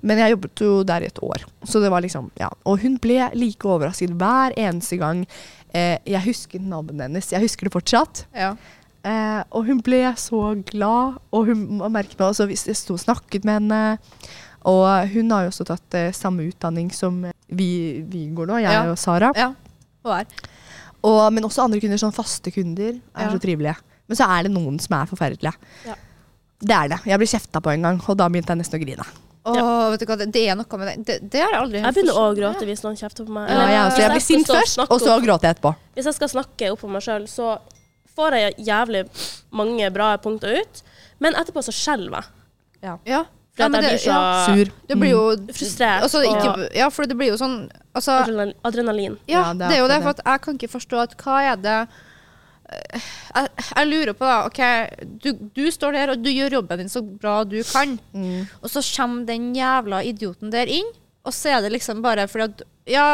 [0.02, 1.44] Men jeg jobbet jo der i et år.
[1.64, 2.50] Så det var liksom, ja.
[2.66, 5.26] Og hun ble like overrasket hver eneste gang.
[5.76, 7.32] Eh, jeg husket navnet hennes.
[7.32, 8.26] Jeg husker det fortsatt.
[8.34, 8.56] Ja.
[9.06, 13.46] Eh, og hun ble så glad, og hun merket meg også jeg sto og snakket
[13.46, 13.82] med henne.
[14.66, 17.20] Og hun har jo også tatt eh, samme utdanning som
[17.54, 18.88] vi, vi går nå, jeg Ja.
[18.90, 19.30] og Sara.
[19.38, 19.52] ja.
[20.06, 20.26] Og er.
[21.06, 23.30] Og, men også andre kunder, sånn faste kunder, er Ja.
[23.30, 23.76] så trivelige.
[24.08, 25.54] Men så er det noen som er forferdelige.
[25.86, 25.94] Ja.
[26.60, 27.00] Det er det.
[27.06, 29.06] Jeg ble kjefta på en gang, og da begynte jeg nesten å grine.
[29.46, 30.96] Åh, vet du hva, det, det er noe med det.
[31.06, 33.50] Det, det har jeg aldri Jeg begynner å gråte hvis noen kjefter på meg.
[33.52, 35.74] Ja, Eller jeg, hvis jeg ble skal sint først, og så gråter jeg etterpå.
[36.00, 37.52] Hvis jeg skal snakke opp for meg sjøl, så
[38.16, 39.04] får jeg jævlig
[39.54, 40.82] mange bra punkter ut,
[41.22, 42.98] men etterpå så skjelver jeg.
[43.06, 43.24] Ja.
[43.56, 44.46] For Ja, at men jeg det- blir så ja.
[44.48, 44.72] Sur.
[44.90, 45.22] Det blir jo
[45.56, 48.18] frustrert altså, ikke, Ja, for det blir jo sånn altså,
[48.68, 49.16] adrenalin.
[49.28, 51.56] Ja, Ja, det er jo det, for at jeg kan ikke forstå at hva er
[51.56, 51.78] det
[52.66, 54.62] jeg, jeg lurer på da, ok,
[55.24, 58.48] du, du står der og du gjør jobben din så bra du kan, Mm.
[58.64, 60.88] og så kommer den jævla idioten der inn,
[61.26, 63.06] og så er det liksom bare fordi at, ja,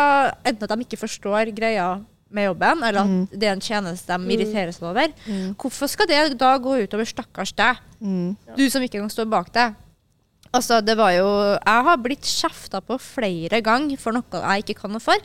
[0.46, 1.90] enten at de ikke forstår greia
[2.32, 3.28] med jobben, eller at Mm.
[3.34, 5.08] det er en tjeneste de irriterer seg over.
[5.60, 7.76] Hvorfor skal det da gå utover stakkars deg?
[8.00, 8.38] Mm.
[8.56, 9.74] Du som ikke engang står bak det.
[10.54, 14.82] Altså, det var jo Jeg har blitt kjefta på flere ganger for noe jeg ikke
[14.82, 15.16] kan noe for.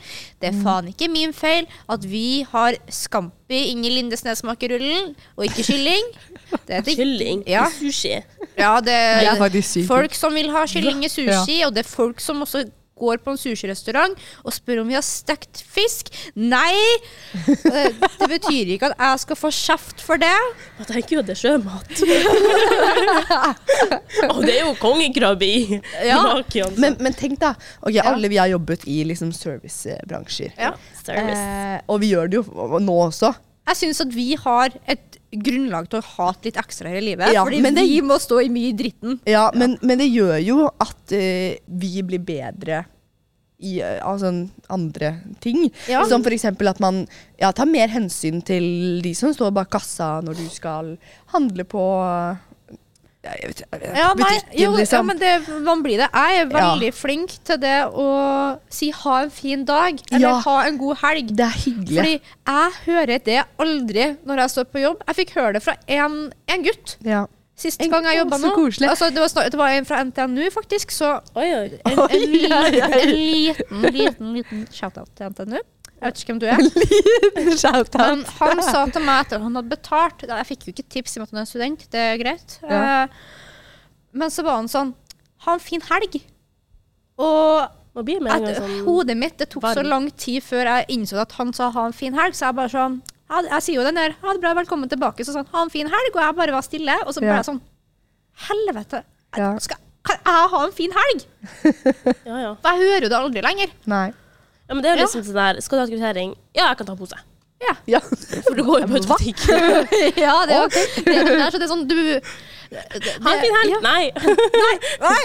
[0.40, 0.60] Det Mm.
[0.60, 6.04] er faen ikke min feil at vi har Scampi inni Lindesnesmakerrullen, og ikke kylling.
[6.66, 7.66] Det det, Kylling Ja.
[7.66, 8.22] i sushi.
[8.56, 12.40] Ja, Det er folk som vil ha kylling i sushi, og det er folk som
[12.42, 16.08] også går på en sushirestaurant og spør om vi har stekt fisk.
[16.36, 16.72] Nei!
[17.36, 20.32] Eh, Det betyr ikke at jeg skal få kjeft for det.
[20.80, 21.92] Jeg tenker jo at det er sjømat.
[24.32, 26.22] Og det er jo kongekrabbe i Ja.
[26.22, 26.74] maken.
[26.74, 30.52] så- Men, men tenk da, okay, alle vi har jobbet i liksom servicebransjer.
[30.58, 30.72] Ja.
[31.04, 31.38] Service.
[31.38, 33.34] Eh, og vi gjør det jo nå også.
[33.66, 37.32] Jeg syns at vi har et grunnlag til å hate litt ekstra her i livet.
[37.34, 39.20] Ja, fordi det- vi må stå i mye i dritten.
[39.26, 42.84] Ja, Men, men det gjør jo at uh, vi blir bedre
[43.58, 45.70] i uh, altså, andre ting.
[45.88, 46.04] Ja.
[46.04, 46.44] Som f.eks.
[46.44, 47.06] at man
[47.40, 50.96] ja, tar mer hensyn til de som står bak kassa når du skal
[51.32, 51.82] handle på
[53.26, 53.60] jeg vet,
[53.96, 55.06] Ja, nei, butikken, jo, ja, liksom.
[55.06, 55.32] men det,
[55.66, 56.08] man blir det.
[56.12, 56.46] Jeg er Ja.
[56.60, 60.40] veldig flink til det å si 'ha en fin dag' eller Ja.
[60.40, 61.34] 'ha en god helg'.
[61.36, 61.96] Det er hyggelig.
[61.96, 65.02] Fordi jeg hører det aldri når jeg står på jobb.
[65.08, 67.26] Jeg fikk høre det fra en, en gutt ja.
[67.56, 68.50] sist En- gang jeg jobba nå.
[68.88, 70.90] Altså, det, var det var en fra NTNU, faktisk.
[70.90, 71.70] Så Oi, oi.
[71.86, 72.86] en, en, en, li, ja, ja, ja.
[72.86, 75.58] en liten, liten, liten shout-out til NTNU.
[76.06, 76.60] Jeg vet ikke hvem du er.
[77.60, 77.96] Shout-out.
[77.98, 81.16] Men han sa til meg etter at han hadde betalt Jeg fikk jo ikke tips
[81.16, 82.58] i og med at han er student, det er greit.
[82.62, 82.78] Ja.
[83.02, 83.18] Eh,
[84.16, 84.94] men så var han sånn
[85.44, 86.20] Ha en fin helg.
[87.16, 87.66] Og
[87.96, 91.70] at sånn hodet mitt Det tok så lang tid før jeg innså at han sa
[91.72, 94.34] ha en fin helg, så jeg bare sånn jeg, Jeg sier jo den der ha
[94.36, 96.98] det bra, velkommen tilbake, så sånn ha en fin helg, og jeg bare var stille.
[97.06, 97.40] Og så ble Ja.
[97.40, 97.62] jeg sånn
[98.46, 99.00] Helvete.
[99.36, 99.54] Ja.
[99.64, 101.24] Skal, kan jeg ha en fin helg?
[102.28, 102.50] Ja, ja.
[102.60, 103.72] For jeg hører jo det aldri lenger.
[103.88, 104.12] Nei.
[104.66, 105.06] Ja, men det er jo Ja.
[105.06, 106.34] liksom sånn der Skal du ha kvittering?
[106.56, 107.18] Ja, jeg kan ta pose.
[107.86, 108.00] Ja.
[108.00, 109.42] For du går jo på automatikk.
[110.26, 112.22] ja, det er jo det, er så det er sånn du det,
[113.22, 113.72] Ha en fin helg!
[113.72, 113.80] Ja.
[113.86, 114.10] Nei.
[115.00, 115.22] Nei.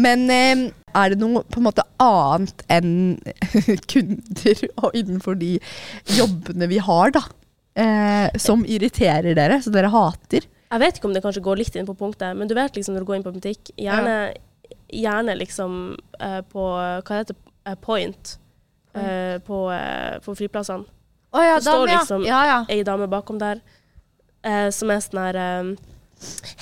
[0.00, 0.62] Men eh,
[0.96, 3.20] er det noe på en måte annet enn
[3.92, 5.58] kunder og innenfor de
[6.16, 7.22] jobbene vi har, da,
[7.76, 10.48] eh, som irriterer dere, som dere hater?
[10.72, 12.96] Jeg vet ikke om det kanskje går litt inn på punktet, men du vet liksom
[12.96, 14.16] når du går inn på butikk, gjerne,
[14.88, 15.78] gjerne liksom
[16.18, 17.51] eh, på Hva heter det?
[17.66, 18.38] Eh, Point.
[18.94, 20.84] eh, på, eh, på flyplassene.
[21.32, 21.98] Oh, ja, Det står dame, ja.
[22.00, 22.64] liksom- ja, ja.
[22.68, 23.60] Ei dame bakom der
[24.44, 25.76] eh, som er sånn her eh,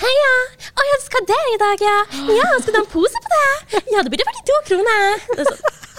[0.00, 0.32] Heia!
[0.72, 1.96] Å ja, du skal det i dag, ja?
[2.32, 3.82] Ja, skal du ha en pose på det?
[3.92, 5.18] Ja, det burde vært to kroner.
[5.36, 5.89] Det er sånn,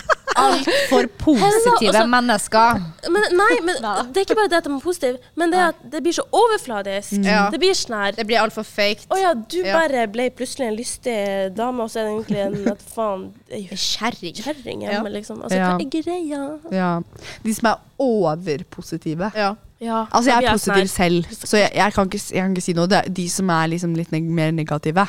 [0.41, 2.77] Altfor positive positive mennesker.
[3.11, 3.75] Men nei, men
[4.13, 6.15] det er ikke bare det at de er positive, men det er at det blir
[6.15, 7.17] så overfladisk.
[7.27, 7.49] Ja.
[7.51, 9.05] Det blir sånn her Det blir altfor fake.
[9.11, 9.75] Å ja, du Ja.
[9.77, 14.35] bare ble plutselig en lystig dame, og så er det egentlig en at faen Kjerring.
[14.39, 15.41] kjerring hjemme, liksom.
[15.43, 15.77] Altså, Ja.
[15.77, 16.59] hva er greia?
[16.71, 17.01] Ja.
[17.43, 19.31] De som er overpositive.
[19.35, 19.55] Ja.
[19.81, 22.53] Ja, Altså, jeg er sånn positiv her- selv, så jeg, jeg, kan ikke, jeg kan
[22.53, 22.87] ikke si noe.
[22.87, 25.07] Det, er de som er liksom litt neg mer negative,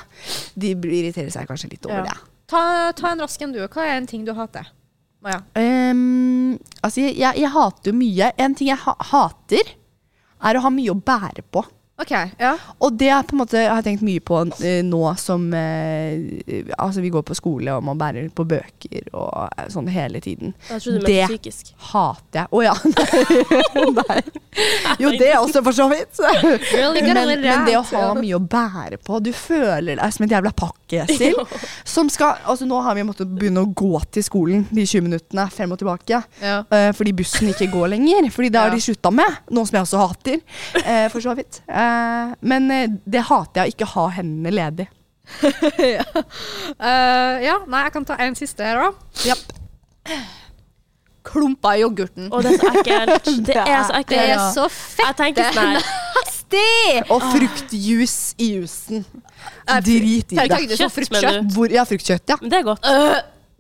[0.59, 2.03] de irriterer seg kanskje litt over Ja.
[2.05, 2.17] det.
[2.49, 3.59] Ta, ta en rask en, du.
[3.69, 4.67] Hva er en ting du hater?
[5.23, 5.43] Maja.
[5.55, 8.33] Um, altså, jeg, jeg, jeg hater jo mye.
[8.43, 9.77] En ting jeg ha hater,
[10.43, 11.63] er å ha mye å bære på.
[12.03, 12.11] OK.
[12.41, 12.55] Ja.
[12.83, 16.15] Og det er på en måte, jeg har tenkt mye på uh, nå som uh,
[16.81, 20.57] Altså, vi går på skole, og man bærer på bøker og uh, sånn hele tiden.
[20.73, 21.71] Jeg Det- psykisk.
[21.93, 22.49] Hater jeg.
[22.51, 22.75] Å ja.
[24.01, 24.23] Nei.
[25.01, 26.19] Jo, det også, for så vidt.
[26.21, 30.53] Men, men det å ha mye å bære på Du føler deg som et jævla
[30.92, 31.35] pakkesil.
[31.94, 35.46] Som skal Altså, nå har vi måttet begynne å gå til skolen de 20 minuttene
[35.52, 36.22] frem og tilbake.
[36.42, 36.61] Ja.
[36.70, 38.31] Uh, fordi bussen ikke går lenger.
[38.35, 38.74] Fordi det har Ja.
[38.74, 39.38] de slutta med.
[39.50, 40.40] Noe som jeg også hater.
[40.83, 41.62] uh, for så vidt.
[41.68, 42.68] Uh, men
[43.05, 44.88] det hater jeg å ikke ha hendene ledig.
[45.78, 46.02] ja.
[46.12, 48.90] Eh, ja, nei, jeg kan ta en siste her, da.
[49.31, 50.18] Yep
[51.22, 52.26] Klumper i yoghurten.
[52.35, 53.28] Å, det er så ekkelt.
[53.46, 54.11] Det er så ekkelt.
[54.11, 57.12] Det er så fett Jeg tenker sånn her nasty!
[57.12, 59.05] Og fruktjuice i jusen.
[59.85, 60.62] Drit i det.
[60.77, 61.23] Kjøtt, fruktkjøtt.
[61.23, 62.38] mener Hvor, ja, fruktkjøtt, ja.
[62.41, 62.91] Men det er godt.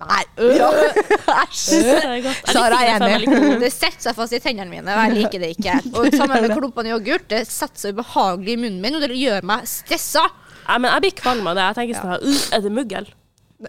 [0.02, 0.22] Nei.
[0.42, 1.78] Æsj.
[1.78, 3.26] Det er Sara er enig.
[3.30, 3.58] det.
[3.62, 5.76] Det setter seg fast i tennene mine, og jeg liker det ikke.
[5.98, 9.18] Og sammen med klumpene i yoghurt, det setter seg ubehagelig i munnen min, og det
[9.18, 10.26] gjør meg stressa.
[10.66, 11.68] Nei, men jeg blir kvalm av det.
[11.68, 13.08] Jeg tenker sånn her «Uh, Er det muggel?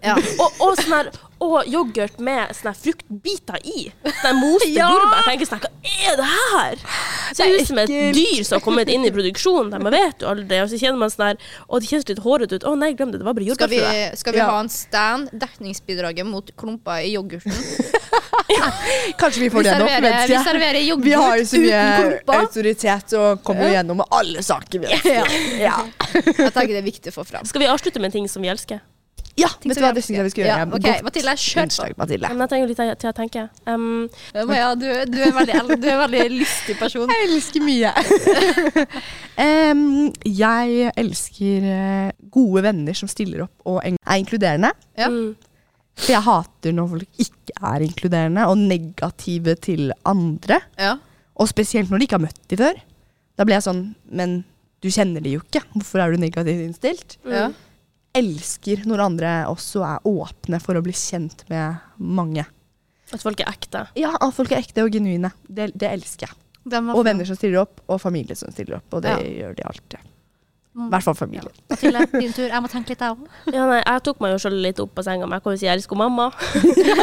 [0.01, 0.15] Ja.
[0.41, 1.09] Og, og sånn her
[1.43, 3.91] Og yoghurt med sånne fruktbiter i.
[4.21, 4.87] Sånn moste Ja.
[4.89, 5.19] jordbær.
[5.19, 5.71] Jeg tenker sånn Hva
[6.07, 6.77] er det her?
[7.35, 9.69] Ser ut som et dyr som har kommet inn i produksjonen.
[9.73, 10.61] De man vet jo aldri.
[10.63, 12.63] Og så kjenner man sånn her Å, det kjennes litt hårete ut.
[12.69, 13.19] Å nei, glem det.
[13.21, 13.81] Det var bare Skal vi,
[14.17, 14.49] skal vi Ja.
[14.49, 17.51] ha en stand, dekningsbidraget mot klumper i yoghurten?
[19.19, 19.87] Kanskje vi Vi får det nå.
[20.43, 24.43] serverer, yoghurt vi Vi har jo så mye autoritet og kommer jo gjennom med alle
[24.43, 24.79] saker.
[24.79, 25.25] vi Ja.
[25.59, 25.77] Ja.
[26.13, 27.45] Jeg tenker det er viktig å få fram.
[27.45, 28.81] Skal vi avslutte med en ting som vi elsker?
[29.39, 30.57] Ja, vet du hva, det syns jeg vi skal gjøre.
[30.61, 32.29] Ja, ok, Godt Mathilde, kjør innslag, Mathilde.
[32.29, 33.45] Men jeg trenger litt til å tenke.
[33.65, 33.85] Um,
[34.49, 37.09] Maja, du, du, er veldig, du er en veldig lystig person.
[37.09, 37.93] Jeg elsker mye.
[39.47, 39.81] um,
[40.27, 44.73] jeg elsker eh, gode venner som stiller opp og er inkluderende.
[44.99, 45.09] Ja.
[45.09, 45.33] mm,
[45.97, 50.61] For jeg hater når folk ikke er inkluderende og negative til andre.
[50.77, 50.95] Ja.
[51.41, 52.81] Og spesielt når de ikke har møtt de før.
[53.33, 53.79] Da blir jeg sånn
[54.13, 54.43] Men
[54.83, 55.63] du kjenner de jo ikke.
[55.73, 57.17] Hvorfor er du negativt innstilt?
[57.25, 57.33] mm.
[57.33, 57.47] Ja.
[58.13, 62.45] Elsker når andre også er åpne for å bli kjent med mange.
[63.13, 63.87] At folk er ekte.
[63.97, 65.31] Ja, at folk er ekte og genuine.
[65.47, 66.39] Det, det elsker jeg.
[66.93, 68.93] Og venner som stiller opp, og familie som stiller opp.
[68.95, 69.17] Og det Ja.
[69.49, 69.99] gjør de alltid.
[69.99, 70.89] I Mm.
[70.89, 71.51] hvert fall familie.
[71.77, 72.47] Til din tur.
[72.49, 73.27] Jeg må tenke litt, jeg òg.
[73.53, 75.57] Ja, nei, jeg tok meg jo sjøl litt opp på senga, men jeg kan jo
[75.61, 76.31] si jeg elsker mamma.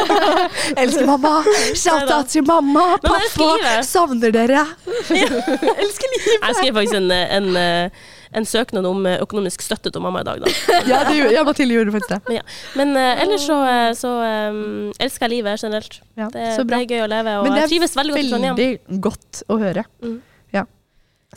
[0.81, 1.31] Elsker mamma!
[1.83, 2.97] Shout-out til mamma!
[3.03, 3.81] Pappa!
[3.87, 4.65] Savner dere!
[5.07, 6.41] elsker livet!
[6.41, 10.27] Jeg skrev faktisk en, en, eh, en søknad om eh, økonomisk støtte til mamma i
[10.27, 10.51] dag, da.
[10.91, 12.19] Ja, det gjorde, ja, Mathilde gjorde faktisk det.
[12.27, 12.43] Men, ja.
[12.79, 14.11] Men uh, ellers så, eh, så
[14.55, 14.59] um,
[15.03, 15.97] elsker jeg livet generelt.
[16.15, 16.77] Ja, Det, så bra.
[16.77, 18.59] det er gøy å leve, og det jeg er trives veldig godt i Trondheim.
[18.59, 19.83] Veldig godt å høre.
[20.03, 20.13] Mm.
[20.55, 20.63] Ja.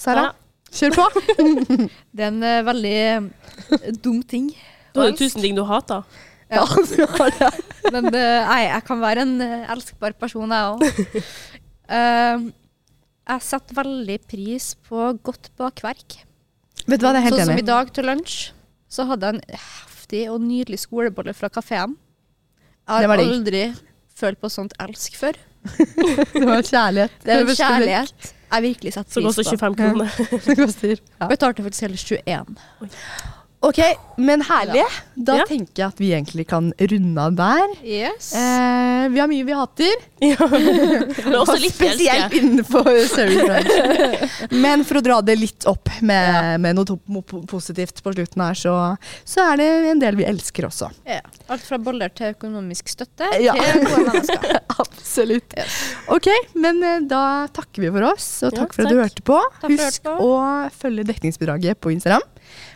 [0.05, 0.29] Sara,
[0.75, 1.09] kjør på.
[2.15, 4.53] Det er en uh, veldig dum ting.
[4.95, 6.07] Du har jo tusen ting du hater.
[6.53, 6.63] Ja.
[6.69, 7.49] du har det.
[7.95, 9.35] Men uh, nei, jeg kan være en
[9.75, 10.87] elskbar person, jeg òg.
[13.25, 16.21] jeg setter veldig pris på godt bakverk.
[16.85, 18.39] Vet du hva, det er helt sånn som i dag til lunsj,
[18.93, 21.97] så hadde jeg en heftig og nydelig skolebolle fra kafeen.
[22.85, 23.65] Jeg har aldri
[24.15, 25.39] følt på sånt elsk før.
[26.35, 27.15] Det var kjærlighet.
[27.25, 29.57] Det er en kjærlighet jeg virkelig setter Som koster pris på.
[29.59, 30.83] 25 kroner.
[30.83, 30.99] Det.
[31.21, 31.29] Ja.
[31.31, 32.59] Betalte faktisk hele 21.
[33.65, 33.79] Ok,
[34.21, 34.83] men herlig.
[35.17, 35.45] Da Ja.
[35.49, 37.71] tenker jeg at vi egentlig kan runde av der.
[37.87, 38.33] Yes.
[38.37, 39.95] Eh, vi har mye vi hater.
[40.21, 40.47] ja.
[41.65, 44.49] Vi Spesielt innenfor service.
[44.65, 48.75] Men for å dra det litt opp med, med noe positivt på slutten her, så,
[49.29, 50.91] så er det en del vi elsker også.
[51.09, 51.21] ja.
[51.53, 53.53] Alt fra boller til økonomisk støtte Ja.
[53.57, 54.61] til gode mennesker.
[54.81, 55.57] Absolutt.
[55.59, 55.81] Yes.
[56.13, 59.25] Ok, men eh, da takker vi for oss, og Ja, takk for at du hørte
[59.29, 59.41] på.
[59.69, 60.31] Husk å
[60.75, 62.25] følge dekningsbidraget på Instagram.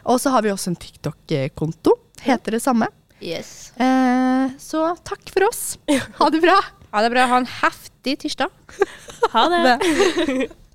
[0.08, 1.94] Og så har vi også en TikTok-konto.
[2.24, 2.88] Heter det samme.
[3.22, 3.72] Yes.
[3.80, 5.78] Eh, så takk for oss.
[6.20, 6.56] Ha det bra.
[6.94, 7.26] Ha det bra.
[7.30, 8.50] Ha en heftig tirsdag.
[9.34, 9.62] Ha det.
[9.76, 10.48] Det.